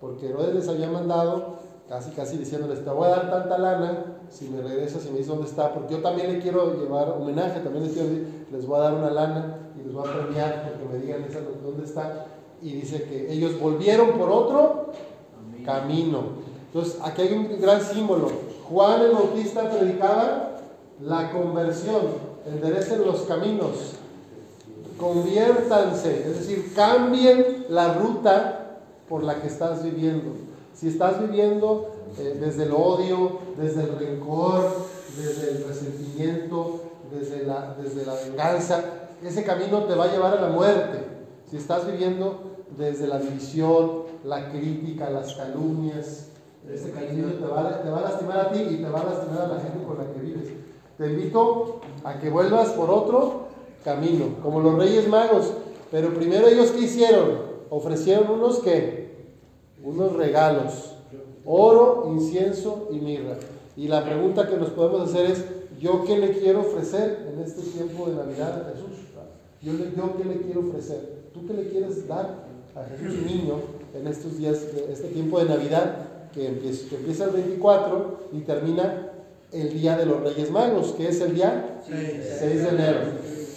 [0.03, 1.53] porque Herodes les había mandado,
[1.87, 5.29] casi casi diciéndoles, te voy a dar tanta lana si me regresas y me dices
[5.29, 8.09] dónde está, porque yo también le quiero llevar homenaje, también les quiero
[8.51, 11.39] les voy a dar una lana y les voy a premiar porque me digan esa-
[11.63, 12.25] dónde está.
[12.61, 14.87] Y dice que ellos volvieron por otro
[15.65, 16.19] camino.
[16.67, 18.27] Entonces, aquí hay un gran símbolo.
[18.69, 20.57] Juan el Bautista predicaba
[21.01, 22.01] la conversión,
[22.45, 23.93] enderecen los caminos,
[24.99, 28.59] conviértanse, es decir, cambien la ruta
[29.13, 30.31] por la que estás viviendo.
[30.73, 34.71] Si estás viviendo eh, desde el odio, desde el rencor,
[35.15, 38.83] desde el resentimiento, desde la, desde la venganza,
[39.23, 40.97] ese camino te va a llevar a la muerte.
[41.47, 46.29] Si estás viviendo desde la división, la crítica, las calumnias,
[46.67, 49.41] ese camino te va, te va a lastimar a ti y te va a lastimar
[49.43, 50.49] a la gente con la que vives.
[50.97, 53.43] Te invito a que vuelvas por otro
[53.83, 55.53] camino, como los reyes magos.
[55.91, 57.53] Pero primero ellos qué hicieron?
[57.69, 59.02] Ofrecieron unos que
[59.83, 60.95] unos regalos,
[61.45, 63.35] oro, incienso y mirra.
[63.75, 65.43] Y la pregunta que nos podemos hacer es,
[65.79, 68.99] ¿yo qué le quiero ofrecer en este tiempo de Navidad a Jesús?
[69.61, 71.23] ¿Yo, le- yo qué le quiero ofrecer?
[71.33, 73.55] ¿Tú qué le quieres dar a Jesús niño
[73.95, 74.57] en estos días,
[74.89, 75.95] este tiempo de Navidad
[76.33, 79.09] que empieza, que empieza el 24 y termina
[79.51, 81.81] el Día de los Reyes Magos, que es el día
[82.39, 82.99] 6 de enero.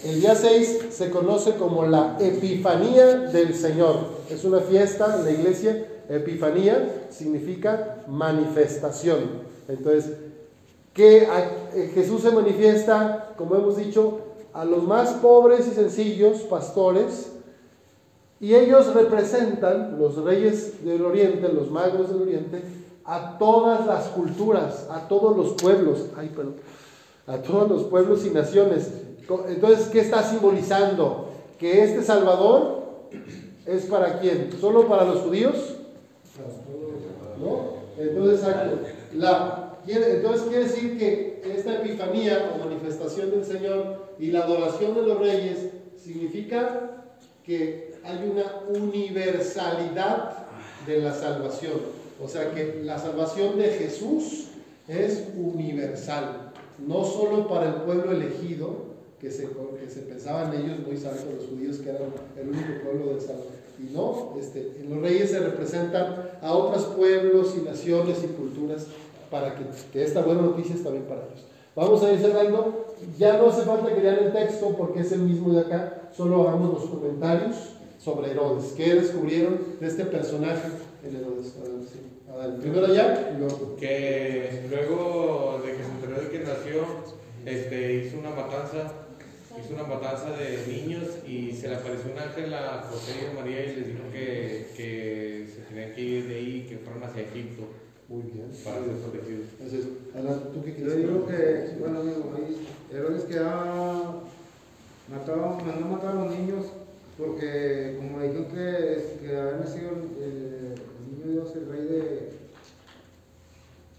[0.04, 3.96] El día 6 se conoce como la Epifanía del Señor.
[4.30, 5.86] Es una fiesta en la iglesia.
[6.08, 9.46] Epifanía significa manifestación.
[9.68, 10.12] Entonces,
[10.94, 14.20] que eh, Jesús se manifiesta, como hemos dicho,
[14.54, 17.32] a los más pobres y sencillos pastores,
[18.40, 22.62] y ellos representan, los reyes del oriente, los magos del oriente,
[23.04, 26.56] a todas las culturas, a todos los pueblos, ay, perdón,
[27.26, 28.90] a todos los pueblos y naciones.
[29.48, 31.28] Entonces, ¿qué está simbolizando?
[31.58, 32.82] Que este Salvador
[33.66, 34.50] es para quién?
[34.60, 35.75] ¿Solo para los judíos?
[37.38, 37.76] ¿No?
[37.98, 38.86] Entonces, exacto.
[39.86, 45.18] Entonces quiere decir que esta epifanía o manifestación del Señor y la adoración de los
[45.18, 45.58] reyes
[45.96, 47.04] significa
[47.44, 50.46] que hay una universalidad
[50.86, 51.74] de la salvación.
[52.22, 54.48] O sea que la salvación de Jesús
[54.88, 59.48] es universal, no solo para el pueblo elegido, que se,
[59.80, 63.65] que se pensaban ellos muy sabios los judíos que eran el único pueblo del Salvador.
[63.78, 68.86] Y no, este, en los reyes se representan a otros pueblos y naciones y culturas
[69.30, 71.44] para que, que esta buena noticia es también para ellos.
[71.74, 72.86] Vamos a ir cerrando.
[73.18, 76.08] Ya no hace falta que lean el texto porque es el mismo de acá.
[76.16, 77.54] Solo hagamos los comentarios
[77.98, 78.72] sobre Herodes.
[78.74, 80.68] ¿Qué descubrieron de este personaje
[81.04, 81.54] en Herodes?
[81.60, 82.16] Adelante, sí.
[82.60, 83.76] Primero allá y luego.
[83.76, 86.82] que luego de que se enteró de que nació,
[87.44, 88.92] este, hizo una matanza,
[89.58, 93.32] hizo una matanza de niños y se le apareció un ángel a José y a
[93.40, 97.02] María y les dijo que, que se tenían que ir de ahí y que fueran
[97.04, 97.62] hacia Egipto
[98.08, 98.50] Muy bien.
[98.64, 99.46] para ser protegidos.
[99.58, 99.86] Entonces,
[100.52, 101.36] ¿tú qué Yo quieres digo decir?
[101.74, 104.22] que, bueno, amigo, ahí Herodes que ha
[105.10, 106.66] matado, mandó a matar a los niños
[107.18, 112.30] porque, como le dijeron que, que había nacido el, el niño Dios, el rey de,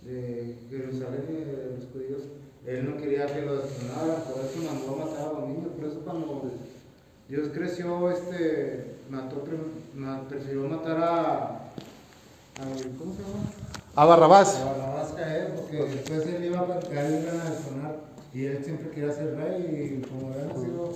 [0.03, 2.21] de Jerusalén y de los judíos,
[2.67, 5.67] él no quería que lo destronaran, por eso mandó a matar a los niños.
[5.77, 6.51] Por eso, cuando
[7.29, 9.43] Dios creció, este, mató,
[10.29, 11.69] prefirió matar a, a-
[12.99, 13.49] ¿cómo se llama?
[13.95, 14.57] A Barrabás.
[14.57, 17.95] A Barrabás caer, porque después él iba a caer y iban a destronar.
[18.33, 20.91] Y él siempre quería ser rey, y como había nacido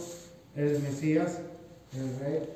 [0.56, 1.40] el Mesías,
[1.94, 2.50] el rey,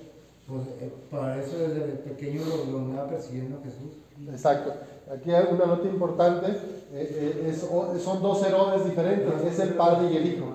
[0.48, 3.94] pues eh, para eso desde pequeño lo, lo andaba persiguiendo a Jesús.
[4.30, 4.74] Exacto.
[5.14, 6.48] Aquí hay una nota importante.
[6.94, 9.34] eh, eh, es- o- son dos Herodes diferentes.
[9.44, 10.46] Es el padre y el hijo.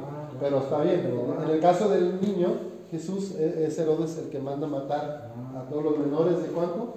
[0.41, 1.13] Pero está bien.
[1.45, 2.49] En el caso del niño,
[2.91, 6.97] Jesús eh, es Herodes el que manda matar a todos los menores de cuánto?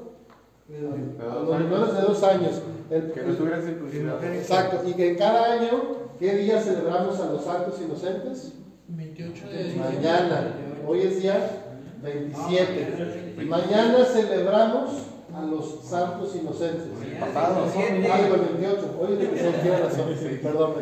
[1.20, 2.62] A los menores de dos años.
[2.90, 4.24] El- Que no estuvieran circuncidados.
[4.24, 4.88] Exacto.
[4.88, 5.82] Y que en cada año,
[6.20, 8.54] ¿qué día celebramos a los santos inocentes?
[8.88, 10.54] 28 de Mañana.
[10.88, 11.50] Hoy es día
[12.02, 13.36] 27.
[13.42, 14.92] Y mañana celebramos
[15.36, 16.88] a los santos inocentes.
[17.20, 17.64] Pasado.
[17.64, 18.96] Algo el 28.
[19.00, 20.06] Hoy es el tiene razón.
[20.42, 20.74] Perdón.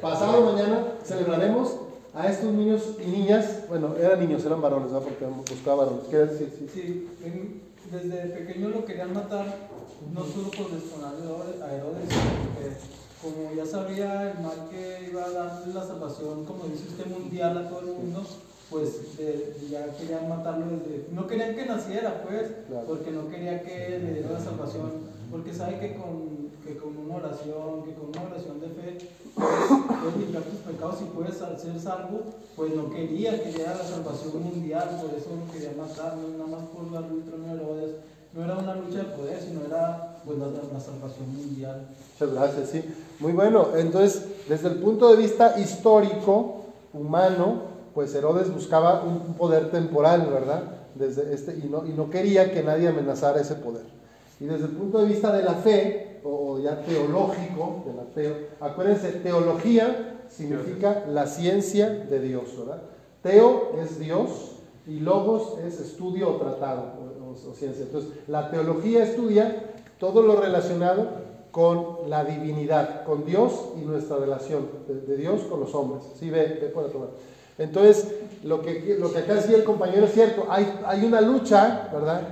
[0.00, 1.76] Pasado mañana celebraremos
[2.14, 3.60] a estos niños y niñas.
[3.68, 5.00] Bueno, eran niños, eran varones, ¿no?
[5.00, 6.04] Porque buscaba varones.
[6.10, 6.52] ¿Qué decir?
[6.58, 6.80] Sí, sí.
[6.80, 9.44] Sí, en- desde pequeño lo querían matar,
[10.14, 12.08] no solo por destronar a Herodes,
[13.20, 17.58] como ya sabía el mal que iba a darle la salvación, como dice usted, mundial
[17.58, 18.22] a todo el mundo,
[18.72, 21.06] pues de- ya querían matarlo desde...
[21.12, 22.86] No querían que naciera, pues, Claro.
[22.88, 24.90] porque no quería que le diera la salvación,
[25.30, 28.98] porque sabe que con, que con una oración, que con una oración de fe,
[29.34, 29.68] puedes,
[30.00, 32.20] puedes limpiar tus pecados y puedes ser salvo,
[32.56, 36.50] pues no quería que diera la salvación mundial, por eso lo quería matar, no nada
[36.58, 37.90] más por el trono de Herodes.
[38.34, 41.86] No era una lucha de poder, sino era pues, la, la salvación mundial.
[42.18, 42.82] Muchas gracias, sí.
[43.20, 43.76] Muy bueno.
[43.76, 46.62] Entonces, desde el punto de vista histórico,
[46.94, 50.62] humano, pues Herodes buscaba un poder temporal, ¿verdad?
[50.94, 53.84] Desde este, y, no, y no quería que nadie amenazara ese poder.
[54.40, 58.34] Y desde el punto de vista de la fe, o, ya teológico, de la teo,
[58.60, 62.82] acuérdense, teología significa la ciencia de Dios, ¿verdad?
[63.22, 66.94] Teo es Dios y logos es estudio o tratado
[67.30, 67.84] o, ciencia.
[67.84, 71.06] Entonces, la teología estudia todo lo relacionado
[71.50, 76.02] con la divinidad, con Dios y nuestra relación de, Dios con los hombres.
[76.18, 77.10] Sí, ve, ve por lado.
[77.62, 78.08] Entonces,
[78.44, 82.22] lo que, lo que acá decía el compañero es cierto, hay, hay una lucha, ¿verdad?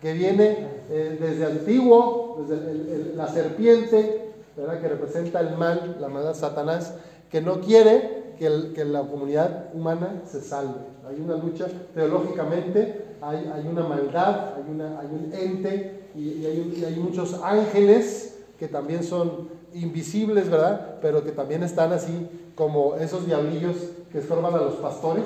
[0.00, 4.80] Que viene eh, desde antiguo, desde la serpiente, ¿verdad?
[4.80, 6.94] Que representa el mal, la maldad, Satanás,
[7.30, 10.80] que no quiere que, la comunidad humana se salve.
[11.06, 16.96] Hay una lucha teológicamente, hay, hay una maldad, hay, una, hay un ente y hay
[16.96, 20.98] muchos ángeles que también son invisibles, ¿verdad?
[21.00, 22.28] Pero que también están así
[22.60, 23.74] como esos diablillos
[24.12, 25.24] que estorban a los pastores.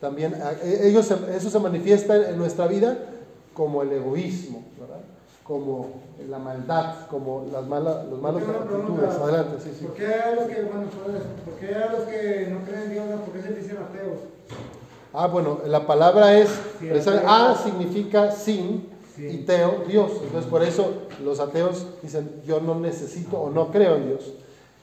[0.00, 2.96] También e- ellos, eso se manifiesta en nuestra vida
[3.52, 5.00] como el egoísmo, ¿verdad?
[5.44, 5.90] Como
[6.26, 9.10] la maldad, como las malas, los malos actitudes.
[9.10, 9.84] Adelante, sí, sí.
[9.84, 12.64] ¿Por qué a los que, bueno, fuera de eso, ¿por qué a los que no
[12.64, 13.04] creen en Dios?
[13.26, 14.18] ¿por qué se dicen ateos?
[15.12, 16.88] Ah, bueno, la palabra es, Sí,
[17.26, 19.26] a significa sin Sí.
[19.26, 20.12] y teo, Dios.
[20.22, 24.32] Entonces por eso los ateos dicen, yo no necesito o no creo en Dios.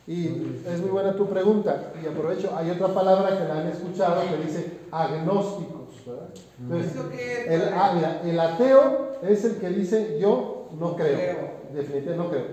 [0.07, 1.91] Y es muy buena tu pregunta.
[2.01, 6.05] Y aprovecho, hay otra palabra que la han escuchado que dice agnósticos.
[6.05, 6.29] ¿verdad?
[6.61, 10.95] Entonces, ¿Eso qué es, el, ah, mira, el ateo es el que dice yo no
[10.95, 11.17] creo.
[11.17, 11.51] creo.
[11.73, 12.45] Definitivamente no creo.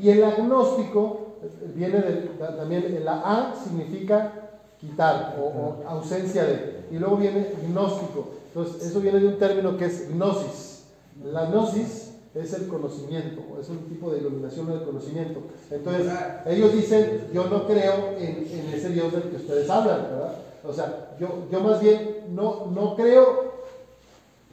[0.00, 4.32] Y el agnóstico eh, viene del, también, la A significa
[4.78, 6.86] quitar o, o ausencia de.
[6.92, 8.28] Y luego viene gnóstico.
[8.46, 10.84] Entonces, eso viene de un término que es gnosis.
[11.24, 15.42] La gnosis es el conocimiento, es un tipo de iluminación del conocimiento.
[15.70, 16.12] Entonces,
[16.46, 20.34] ellos dicen, yo no creo en, en ese Dios del que ustedes hablan, ¿verdad?
[20.62, 23.54] O sea, yo, yo más bien no, no creo,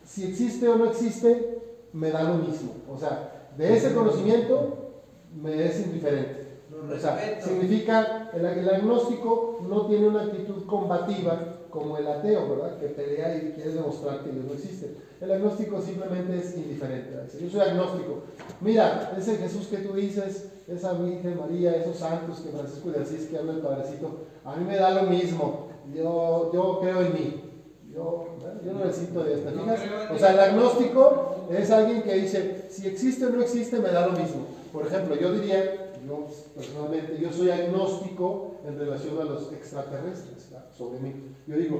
[0.05, 1.59] si existe o no existe,
[1.93, 2.73] me da lo mismo.
[2.89, 4.91] O sea, de ese conocimiento
[5.35, 6.46] me es indiferente.
[6.93, 12.77] O sea, significa, el, el agnóstico no tiene una actitud combativa como el ateo, ¿verdad?
[12.79, 14.95] Que pelea y quiere demostrar que Dios no existe.
[15.19, 17.11] El agnóstico simplemente es indiferente.
[17.39, 18.23] Yo soy agnóstico.
[18.61, 23.27] Mira, ese Jesús que tú dices, esa Virgen María, esos santos que Francisco de Asís
[23.27, 25.67] que habla el padrecito, a mí me da lo mismo.
[25.93, 27.43] Yo, yo creo en mí.
[27.93, 29.51] Yo, yo no necesito de esta.
[30.13, 30.41] O sea, el ti.
[30.41, 34.45] agnóstico es alguien que dice, si existe o no existe, me da lo mismo.
[34.71, 40.67] Por ejemplo, yo diría, yo personalmente, yo soy agnóstico en relación a los extraterrestres, ¿verdad?
[40.75, 41.13] sobre mí.
[41.45, 41.79] Yo digo,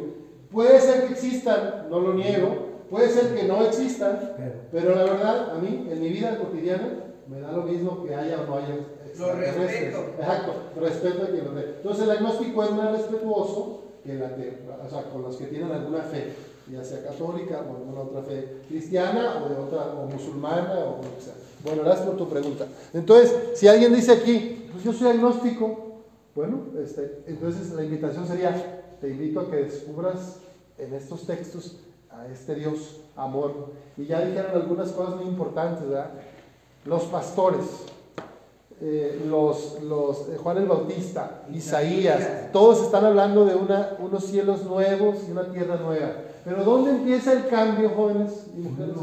[0.52, 4.34] puede ser que existan, no lo niego, puede ser que no existan,
[4.72, 8.42] pero la verdad, a mí, en mi vida cotidiana, me da lo mismo que haya
[8.42, 9.94] o no haya extraterrestres.
[9.94, 10.00] respeto.
[10.20, 11.74] Exacto, respeto a quien lo ve.
[11.78, 14.54] Entonces el agnóstico es más respetuoso que el ateo,
[14.86, 16.34] o sea, con los que tienen alguna fe,
[16.72, 21.16] ya sea católica o alguna otra fe cristiana o de otra, o musulmana o lo
[21.16, 21.34] que sea.
[21.68, 22.66] Bueno, gracias por tu pregunta.
[22.94, 26.02] Entonces, si alguien dice aquí, pues yo soy agnóstico,
[26.34, 30.38] bueno, este, entonces la invitación sería, te invito a que descubras
[30.78, 31.78] en estos textos
[32.10, 33.72] a este Dios amor.
[33.98, 36.12] Y ya dijeron algunas cosas muy importantes, ¿verdad?
[36.86, 37.66] Los pastores,
[38.80, 44.64] eh, los, los eh, Juan el Bautista, Isaías, todos están hablando de una, unos cielos
[44.64, 46.14] nuevos y una tierra nueva.
[46.46, 48.96] Pero ¿dónde empieza el cambio, jóvenes y mujeres?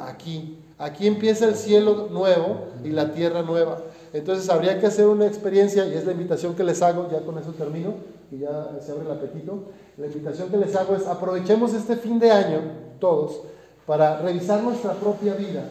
[0.00, 0.62] Aquí.
[0.78, 3.78] Aquí empieza el cielo nuevo y la tierra nueva.
[4.12, 7.38] Entonces habría que hacer una experiencia, y es la invitación que les hago, ya con
[7.38, 7.94] eso termino,
[8.30, 9.64] y ya se abre el apetito.
[9.96, 12.60] La invitación que les hago es aprovechemos este fin de año,
[13.00, 13.40] todos,
[13.86, 15.64] para revisar nuestra propia vida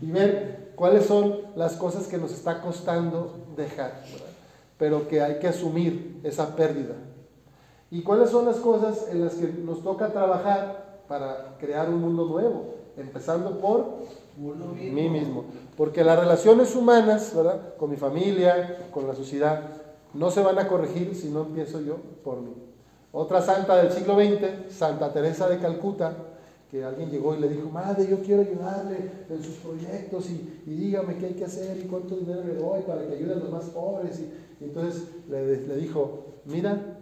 [0.00, 4.02] y ver cuáles son las cosas que nos está costando dejar,
[4.78, 6.94] pero que hay que asumir esa pérdida.
[7.90, 12.24] ¿Y cuáles son las cosas en las que nos toca trabajar para crear un mundo
[12.26, 12.74] nuevo?
[12.96, 13.98] Empezando por
[14.36, 15.44] Mí mismo.
[15.76, 17.76] Porque las relaciones humanas, ¿verdad?
[17.76, 19.62] Con mi familia, con la sociedad,
[20.14, 22.52] no se van a corregir si no empiezo yo por mí.
[23.12, 26.14] Otra santa del siglo XX, Santa Teresa de Calcuta,
[26.70, 28.96] que alguien llegó y le dijo, madre, yo quiero ayudarle
[29.28, 32.80] en sus proyectos y, y dígame qué hay que hacer y cuánto dinero le doy
[32.82, 34.18] para que ayude a los más pobres.
[34.20, 36.98] Y, entonces le, le dijo, mira,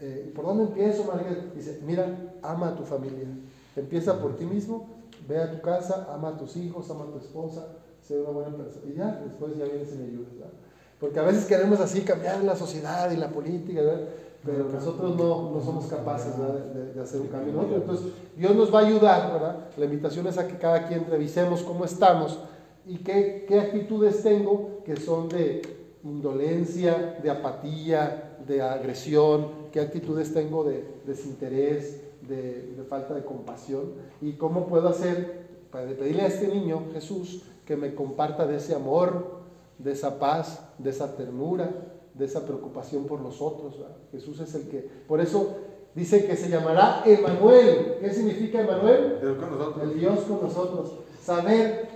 [0.00, 1.42] eh, ¿por dónde empiezo, Margarita?
[1.54, 3.26] Dice, mira, ama a tu familia.
[3.74, 4.86] Empieza por ti mismo,
[5.30, 7.68] ve a tu casa, ama a tus hijos, ama a tu esposa,
[8.02, 8.86] sé una buena persona.
[8.90, 10.34] Y ya, después ya vienes y me ayudas.
[10.34, 10.52] ¿verdad?
[10.98, 14.08] Porque a veces queremos así cambiar la sociedad y la política, ¿verdad?
[14.44, 17.52] pero nosotros no, no somos capaces de, de hacer un cambio.
[17.52, 17.74] ¿no?
[17.74, 18.06] Entonces,
[18.36, 19.56] Dios nos va a ayudar, ¿verdad?
[19.76, 22.38] La invitación es a que cada quien revisemos cómo estamos
[22.86, 25.62] y qué, qué actitudes tengo que son de
[26.02, 33.92] indolencia, de apatía, de agresión, qué actitudes tengo de desinterés, de, de falta de compasión
[34.20, 38.74] y cómo puedo hacer para pedirle a este niño, Jesús, que me comparta de ese
[38.74, 39.40] amor,
[39.78, 41.70] de esa paz, de esa ternura,
[42.14, 43.78] de esa preocupación por los otros.
[43.78, 43.96] ¿verdad?
[44.10, 45.56] Jesús es el que, por eso
[45.94, 47.98] dice que se llamará Emanuel.
[48.00, 49.18] ¿Qué significa Emanuel?
[49.20, 49.82] Dios con nosotros.
[49.84, 50.92] El Dios con nosotros.
[51.22, 51.88] Saber,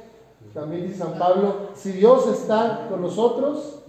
[0.53, 3.81] también dice San Pablo, si Dios está con nosotros,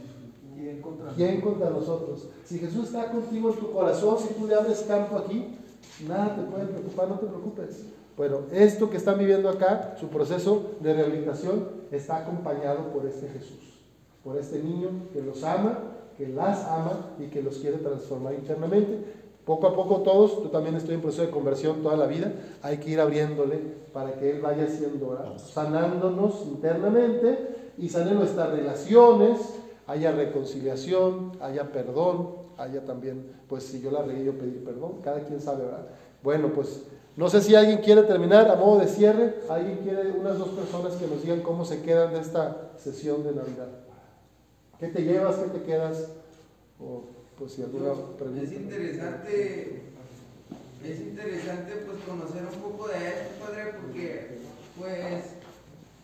[0.55, 2.27] ¿Quién contra ¿quién contra nosotros?
[2.43, 5.59] Si Jesús está contigo en tu corazón, si tú le abres campo aquí,
[6.07, 7.85] nada te puede preocupar, no te preocupes.
[8.17, 13.81] Bueno, esto que están viviendo acá, su proceso de rehabilitación, está acompañado por este Jesús,
[14.23, 15.79] por este niño que los ama,
[16.17, 18.99] que las ama y que los quiere transformar internamente.
[19.45, 22.31] Poco a poco todos, yo también estoy en proceso de conversión toda la vida,
[22.63, 23.59] hay que ir abriéndole
[23.93, 29.39] para que Él vaya siendo, sanándonos internamente y sane nuestras relaciones,
[29.87, 35.19] haya reconciliación, haya perdón, haya también, pues si yo la regué, yo pedir perdón, cada
[35.21, 35.87] quien sabe, ¿verdad?
[36.23, 36.81] Bueno, pues
[37.15, 40.95] no sé si alguien quiere terminar a modo de cierre, alguien quiere, unas dos personas
[40.95, 43.69] que nos digan cómo se quedan de esta sesión de Navidad.
[44.79, 45.37] ¿Qué te llevas?
[45.37, 46.09] ¿Qué te quedas?
[46.79, 47.03] O
[47.37, 48.43] pues si alguna pregunta.
[48.43, 49.81] Es interesante,
[50.83, 54.37] es interesante pues conocer un poco de esto, padre, porque
[54.77, 55.23] pues,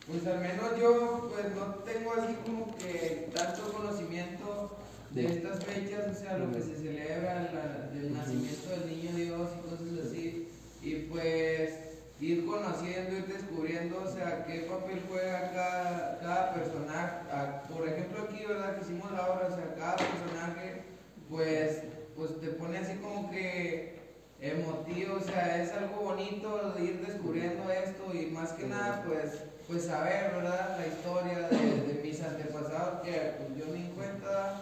[0.08, 4.78] pues al menos yo pues no tengo así como que tanto conocimiento
[5.12, 9.50] de estas fechas, o sea, lo que se celebra, la- el nacimiento del niño Dios
[9.58, 10.50] y cosas así,
[10.82, 11.74] y pues
[12.20, 17.16] ir conociendo, ir descubriendo, o sea, qué papel juega cada, cada personaje.
[17.32, 18.76] Ah, Por ejemplo, aquí, ¿verdad?
[18.78, 20.84] Que hicimos la obra, o sea, cada personaje,
[21.30, 21.82] pues,
[22.16, 24.00] pues te pone así como que
[24.40, 29.86] emotivo, o sea, es algo bonito ir descubriendo esto y más que nada, pues, pues
[29.86, 30.76] saber, ¿verdad?
[30.78, 34.60] La historia de, de mis antepasados, que pues, yo ni en cuenta,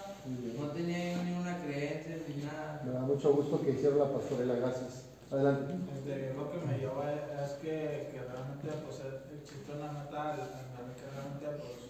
[0.58, 2.82] no tenía yo ni una creencia ni nada.
[2.86, 5.06] Me da mucho gusto que hicieron la pastorela, gracias.
[5.32, 5.74] Adelante.
[5.98, 9.02] Este, lo que me lleva es que, que realmente pues,
[9.42, 11.82] existe una meta en la que realmente pues,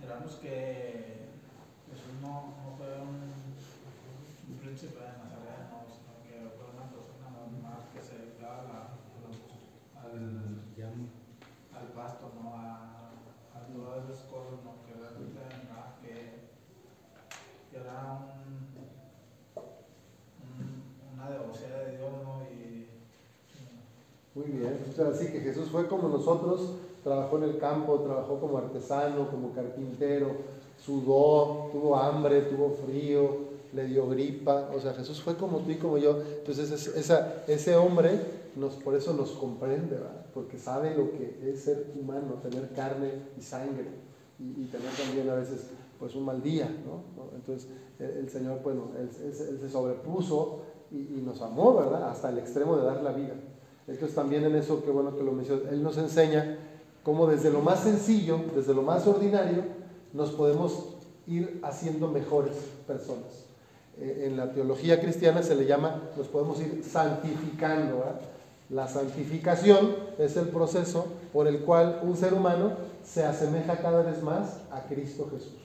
[0.00, 1.28] miramos que
[1.92, 3.20] Jesús no, no fue un,
[4.48, 8.64] un príncipe de Nazaret, no, sino que fue una persona normal que se dedicaba a
[8.64, 9.44] la- a los-
[10.00, 10.16] al,
[11.74, 12.54] al pasto, ¿no?
[12.54, 13.08] a,
[13.56, 14.84] a todas esas cosas, ¿no?
[14.84, 16.52] que realmente nada, que,
[17.70, 18.68] que era un,
[20.44, 20.82] un-
[21.14, 22.42] una devoción de Dios ¿no?
[22.50, 22.88] y
[24.34, 28.38] Muy bien, o sea, así que Jesús fue como nosotros, trabajó en el campo, trabajó
[28.40, 30.28] como artesano, como carpintero,
[30.78, 35.76] sudó, tuvo hambre, tuvo frío, le dio gripa, o sea, Jesús fue como tú y
[35.76, 38.20] como yo, entonces es- esa, ese hombre
[38.54, 40.26] nos, por eso nos comprende, ¿verdad?
[40.32, 43.86] porque sabe lo que es ser humano, tener carne y sangre
[44.38, 45.66] y, tener también a veces
[45.98, 47.02] pues un mal día, ¿no?
[47.36, 47.68] Entonces
[48.00, 50.58] el, Señor, bueno, él, él se- él se sobrepuso
[50.90, 52.10] y, y nos amó, ¿verdad?
[52.10, 53.34] Hasta el extremo de dar la vida.
[53.86, 56.58] Entonces también en eso, qué bueno que lo mencionas, Él nos enseña
[57.02, 59.62] cómo desde lo más sencillo, desde lo más ordinario,
[60.12, 60.94] nos podemos
[61.26, 62.54] ir haciendo mejores
[62.86, 63.44] personas.
[64.00, 68.04] Eh, en la teología cristiana se le llama, nos podemos ir santificando.
[68.70, 72.72] La santificación es el proceso por el cual un ser humano
[73.04, 75.63] se asemeja cada vez más a Cristo Jesús.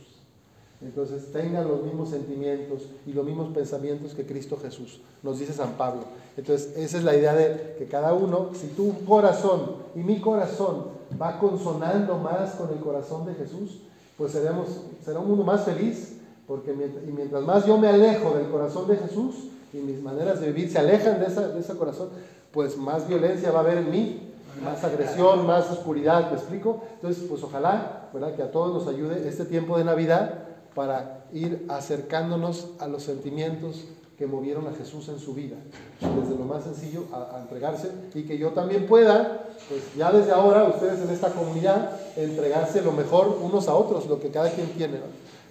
[0.82, 5.74] Entonces tengan los mismos sentimientos y los mismos pensamientos que Cristo Jesús, nos dice San
[5.74, 6.04] Pablo.
[6.38, 10.86] Entonces esa es la idea de que cada uno, si tu corazón y mi corazón
[11.22, 13.80] va consonando más con el corazón de Jesús,
[14.18, 14.68] pues seremos,
[15.04, 16.18] será un mundo más feliz,
[16.48, 19.36] porque mientras, y mientras más yo me alejo del corazón de Jesús
[19.74, 22.10] y mis maneras de vivir se alejan de, esa, de ese corazón,
[22.54, 26.84] pues más violencia va a haber en mí, más agresión, más oscuridad, ¿me explico?
[26.96, 28.36] Entonces, pues ojalá, ¿verdad?
[28.36, 30.49] Que a todos nos ayude este tiempo de Navidad
[30.80, 33.84] para ir acercándonos a los sentimientos
[34.18, 35.58] que movieron a Jesús en su vida,
[36.00, 40.64] desde lo más sencillo a, entregarse y que yo también pueda, pues ya desde ahora
[40.64, 45.00] ustedes en esta comunidad, entregarse lo mejor unos a otros, lo que cada quien tiene.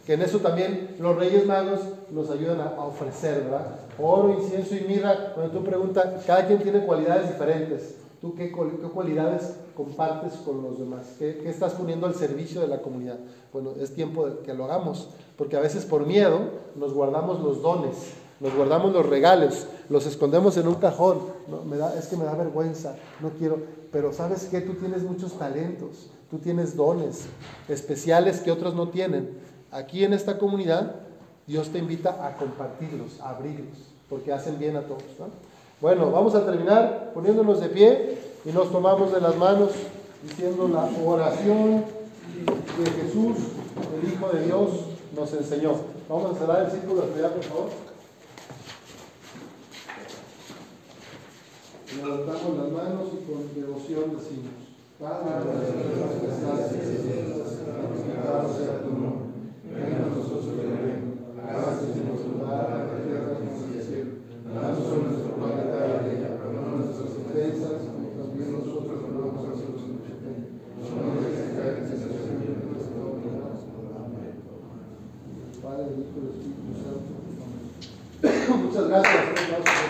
[0.07, 3.67] Que en eso también los Reyes Magos nos ayudan a, a ofrecer, ¿verdad?
[4.01, 5.35] Oro, incienso y mirra.
[5.35, 7.97] Cuando tú preguntas, cada quien tiene cualidades diferentes.
[8.21, 11.03] ¿Tú qué, cual- qué cualidades compartes con los demás?
[11.19, 13.19] ¿Qué, qué estás poniendo al servicio de la comunidad?
[13.53, 16.41] Bueno, es tiempo de que lo hagamos, porque a veces por miedo
[16.77, 17.95] nos guardamos los dones,
[18.41, 21.21] nos guardamos los regalos, los escondemos en un cajón.
[21.97, 23.59] Es que me da vergüenza, no quiero.
[23.93, 27.27] Pero sabes que tú tienes muchos talentos, tú tienes dones
[27.69, 29.31] especiales que otros no tienen.
[29.71, 30.97] Aquí en esta comunidad,
[31.47, 33.79] Dios te invita a compartirlos, a abrirlos,
[34.11, 35.03] porque hacen bien a todos.
[35.19, 35.27] ¿no?
[35.81, 39.71] Bueno, vamos a terminar poniéndonos de pie y nos tomamos de las manos
[40.23, 41.85] diciendo la oración
[42.45, 43.37] que Jesús,
[43.97, 44.71] el Hijo de Dios,
[45.15, 45.75] nos enseñó.
[46.09, 47.69] Vamos a cerrar el círculo de por favor.
[51.97, 54.69] Levantamos las manos y con devoción decimos,
[54.99, 55.31] Padre
[56.21, 59.31] que estás en el santificado sea tu nombre.
[59.63, 61.15] Venga a nosotros tu reino.
[61.39, 64.11] Hágase en nuestro lugar la tierra como en el cielo.
[64.53, 66.35] Danos hoy nuestro pan de cada día.
[66.35, 70.37] Perdona nuestras ofensas, como también nosotros perdonamos a los que nos ofenden.
[70.83, 73.55] No nos dejes caer en tentación y líbranos de todo mal.
[74.03, 74.35] Amén.
[75.63, 77.11] Padre, Hijo y Espíritu Santo.
[77.39, 78.67] Amén.
[78.67, 79.23] Muchas gracias.
[79.31, 79.89] Un aplauso.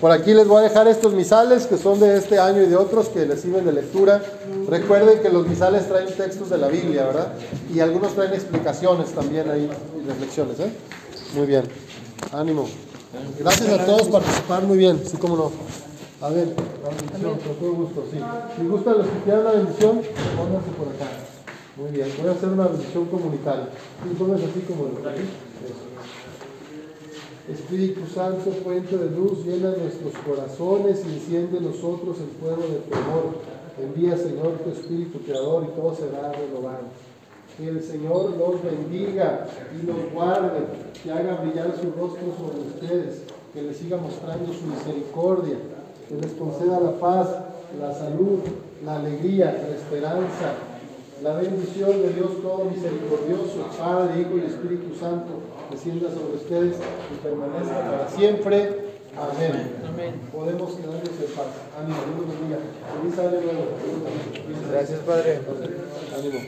[0.00, 2.76] Por aquí les voy a dejar estos misales que son de este año y de
[2.76, 4.22] otros que les sirven de lectura.
[4.68, 7.32] Recuerden que los misales traen textos de la Biblia, ¿verdad?
[7.74, 9.68] Y algunos traen explicaciones también ahí
[10.00, 10.70] y reflexiones, ¿eh?
[11.34, 11.64] Muy bien.
[12.32, 12.68] Ánimo.
[13.40, 15.50] Gracias a todos por participar muy bien, sí, cómo no.
[16.24, 16.48] A ver,
[16.82, 18.18] la bendición, con todo gusto, sí.
[18.56, 20.00] Si gustan los que quieran la bendición,
[20.36, 21.10] pónganse por acá.
[21.76, 23.68] Muy bien, voy a hacer una bendición comunitaria.
[24.02, 24.90] Sí, pónganse así como lo.
[27.50, 32.78] Espíritu Santo, fuente de luz, llena nuestros corazones y enciende en nosotros el fuego de
[32.80, 33.38] tu amor.
[33.80, 36.88] Envía, Señor, tu Espíritu Creador y todo será renovado.
[37.56, 40.60] Que el Señor los bendiga y los guarde,
[41.02, 43.22] que haga brillar su rostro sobre ustedes,
[43.54, 45.56] que les siga mostrando su misericordia,
[46.08, 47.28] que les conceda la paz,
[47.80, 48.40] la salud,
[48.84, 50.52] la alegría, la esperanza,
[51.22, 55.40] la bendición de Dios todo misericordioso, Padre, Hijo y Espíritu Santo,
[55.70, 56.76] descienda sobre ustedes
[57.12, 58.88] y permanezca para siempre.
[59.18, 59.72] Amén.
[60.32, 61.46] Podemos quedarnos en paz.
[61.76, 62.58] Ánimo, Dios bendiga.
[63.02, 64.70] Feliz año nuevo.
[64.70, 65.40] Gracias, Padre.
[66.16, 66.38] Ánimo.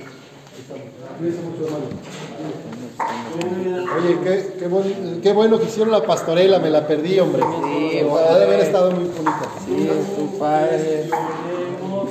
[1.19, 1.87] Cuídense mucho, hermano.
[3.99, 7.43] Oye, qué, qué, buen- qué bueno que hicieron la pastorela, me la perdí, hombre.
[7.43, 9.51] Sí, ha de haber estado muy bonita.
[9.67, 11.09] Sí, tu Padre.
[11.11, 11.19] Hay
[11.75, 12.11] algunos-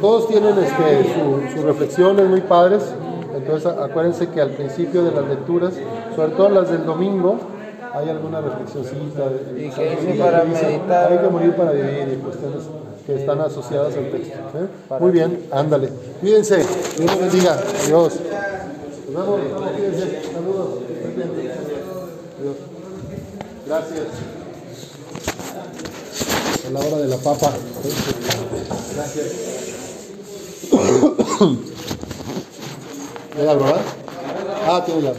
[0.00, 2.82] Todos tienen este, su- sus reflexiones muy padres,
[3.34, 5.74] entonces acuérdense que al principio de las lecturas,
[6.14, 7.36] sobre todo las del domingo,
[7.92, 9.28] hay alguna reflexioncita.
[9.28, 11.12] de- Y que dice para meditar.
[11.12, 12.62] Hay que morir para vivir y cuestiones
[13.06, 14.38] que están asociadas al texto.
[14.58, 14.96] ¿eh?
[15.00, 15.88] Muy bien, ándale.
[16.20, 17.52] Cuídense, Dios los bendiga.
[17.84, 18.20] Adiós.
[19.12, 19.40] Nos vemos.
[20.32, 20.68] Saludos.
[22.40, 22.56] Adiós.
[23.66, 24.06] Gracias.
[26.66, 27.52] A la hora de la papa.
[28.94, 29.26] Gracias.
[33.36, 33.80] ¿Ya la verdad?
[34.68, 35.14] Ah, tiene la.